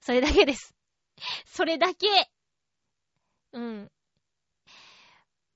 [0.00, 0.74] それだけです。
[1.46, 2.30] それだけ。
[3.52, 3.90] うん。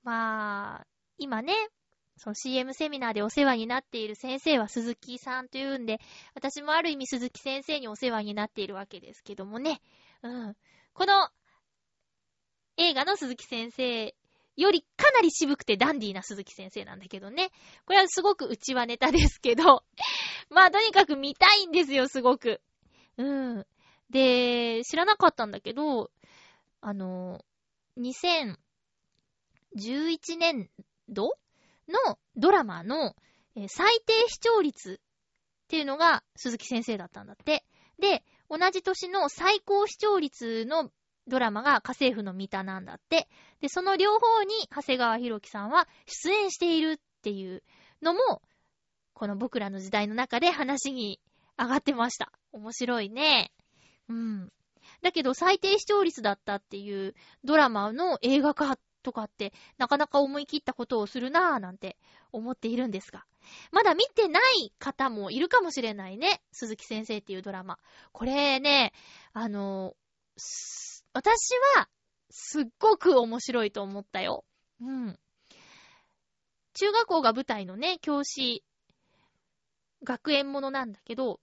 [0.03, 0.87] まあ、
[1.17, 1.53] 今ね、
[2.17, 5.99] その CM セミナーでお世話になっている先生は鈴木さんというんで、
[6.33, 9.81] 私もある意味鈴木先生にお世話になっているわけですけどもね。
[10.21, 10.57] うん。
[10.93, 11.29] この
[12.77, 14.13] 映画の鈴木先生
[14.57, 17.51] よりかなり渋くてダンディーな鈴木先生なんだけどね。
[17.85, 19.83] これはすごくうちはネタですけど、
[20.49, 22.61] まあとにかく見たいんですよ、すごく。
[23.17, 23.67] うん。
[24.09, 26.11] で、知らなかったんだけど、
[26.81, 27.43] あの、
[27.97, 28.57] 2011
[30.37, 30.69] 年
[31.09, 31.37] 度
[31.87, 33.15] のドラマの、
[33.67, 34.99] 最低視聴率
[35.65, 37.65] っていうのが鈴木先生だったんだって。
[37.99, 40.91] で、同じ年の最高視聴率の
[41.27, 43.27] ドラマが家政婦の三田なんだって。
[43.61, 47.63] で、その両方に長谷川博樹さんは出演しているっていう
[48.01, 48.41] のも、
[49.13, 51.19] この僕らの時代の中で話に
[51.57, 52.31] 上がってました。
[52.51, 53.51] 面白いね。
[54.09, 54.51] うん。
[55.01, 61.97] だけど最低視聴率だったっていうドラマの映画化とかってなかなか思い切ったことをするなぁなんて
[62.31, 63.25] 思っているんですが。
[63.71, 66.41] まだ見てない方もいるかもしれないね。
[66.51, 67.77] 鈴木先生っていうドラマ。
[68.11, 68.91] これね、
[69.33, 69.95] あの、
[71.15, 71.87] 私は
[72.29, 74.43] すっごく面白いと思ったよ。
[74.81, 75.17] うん。
[76.73, 78.65] 中学校が舞台のね、教師、
[80.03, 81.39] 学園ものなんだけど、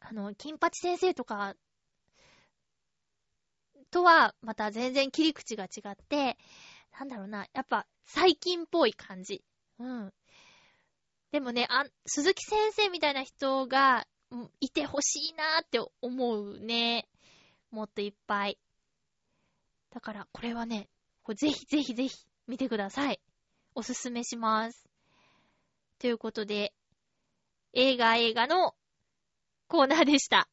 [0.00, 1.56] あの、金八先生とか、
[3.90, 6.38] とはまた全然切り口が違って、
[6.98, 9.44] なんだろうな、やっぱ最近っぽい感じ。
[9.78, 10.10] うん。
[11.32, 14.06] でもね、あ、鈴木先生みたいな人が
[14.60, 17.06] いてほしいなーって思うね。
[17.70, 18.58] もっといっぱい。
[19.90, 20.88] だから、これはね、
[21.34, 22.16] ぜひぜひぜひ
[22.46, 23.20] 見てください。
[23.74, 24.88] おすすめします。
[25.98, 26.72] ということで、
[27.72, 28.74] 映画映画の
[29.68, 30.48] コーナーでした。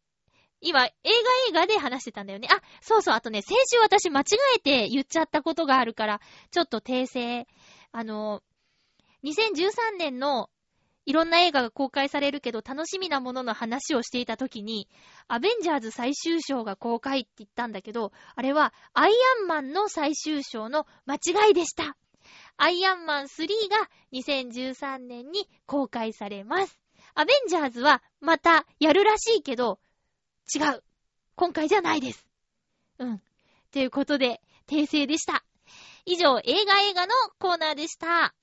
[0.60, 1.10] 今、映画
[1.50, 2.48] 映画で話してたんだよね。
[2.52, 4.24] あ、そうそう、あとね、先週私間違
[4.56, 6.22] えて言っちゃったことがあるから、
[6.52, 7.48] ちょっと訂正。
[7.92, 8.44] あの、
[9.24, 10.50] 2013年の
[11.08, 14.90] いろんな映画が公開されるけど楽しみなものの話をしていた時に、
[15.30, 21.96] アベンジャーズ最終章が公開って言ったんだけど、あれはアイアンマンの最終章の間違いでした。
[22.58, 26.78] アイアンマン3が2013年に公開されます。
[27.16, 29.80] アベンジャーズはまたやるらしいけど、
[30.54, 30.84] 違う。
[31.38, 32.28] 今回じゃないです。
[33.00, 33.22] うん。
[33.72, 35.46] ということで、訂正でした。
[36.06, 38.36] 以上、映画映画のコーナーでした。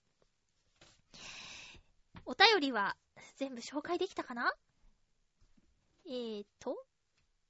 [2.26, 2.96] お便りは
[3.36, 4.52] 全部紹介できたかな？
[6.06, 6.76] えーと？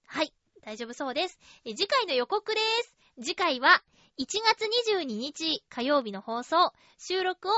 [0.07, 0.33] はい。
[0.63, 1.39] 大丈夫そうです。
[1.65, 2.97] え次回の予告です。
[3.23, 3.83] 次回は
[4.19, 7.53] 1月22日火曜日の放送、収録を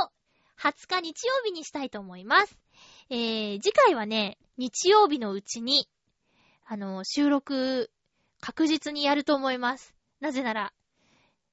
[0.59, 2.59] 20日日曜日にしたいと思います。
[3.11, 5.89] えー、次回はね、日曜日のうちに、
[6.67, 7.91] あの、収録
[8.41, 9.95] 確実にやると思います。
[10.21, 10.73] なぜなら、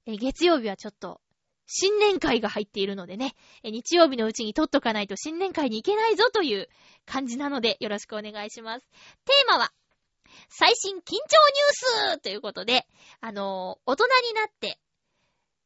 [0.06, 1.22] え月曜日はちょっと
[1.66, 6.70] 新年会が入っているのでね、日曜日のうちに撮っとかないと新年会に行けないぞという
[7.06, 8.86] 感じなのでよろしくお願いします。
[9.26, 9.72] テーマは、
[10.50, 12.86] 最新緊張ニュースということで、
[13.22, 14.80] あのー、大人になって、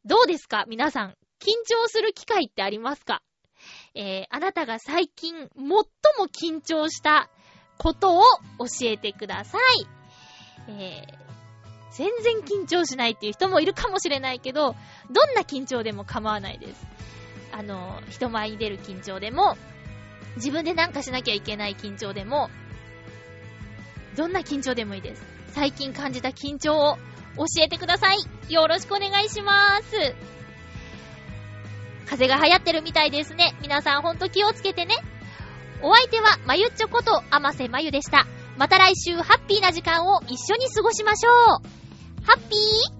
[0.05, 0.65] どうですか？
[0.67, 3.21] 皆さん、緊張する機会ってありますか？
[3.95, 5.81] えー、あなたが最近最も
[6.31, 7.29] 緊張した
[7.77, 8.21] ことを
[8.59, 9.87] 教えてください。
[10.69, 11.26] えー、
[11.97, 14.75] 全然緊張しないっていう人もいるかもしれないけど、
[15.09, 16.87] どんな緊張でも構わないです。
[17.51, 19.57] あの、人前に出る緊張でも、
[20.35, 22.51] 自分でなんかしなきゃいけない緊張でも、
[24.15, 25.23] どんな緊張でもいいです。
[25.53, 26.97] 最近感じた緊張を
[27.37, 28.53] 教えてください。
[28.53, 30.15] よろしくお願いします。
[32.05, 33.55] 風が流行ってるみたいですね。
[33.59, 34.95] 皆さんほんと気をつけてね。
[35.81, 38.27] お相手は、まゆっちょこと、あませまゆでした。
[38.55, 41.31] また来週ハッピーな時間を一緒に過ごしましょ
[41.63, 41.86] う。
[42.27, 42.96] ハッピー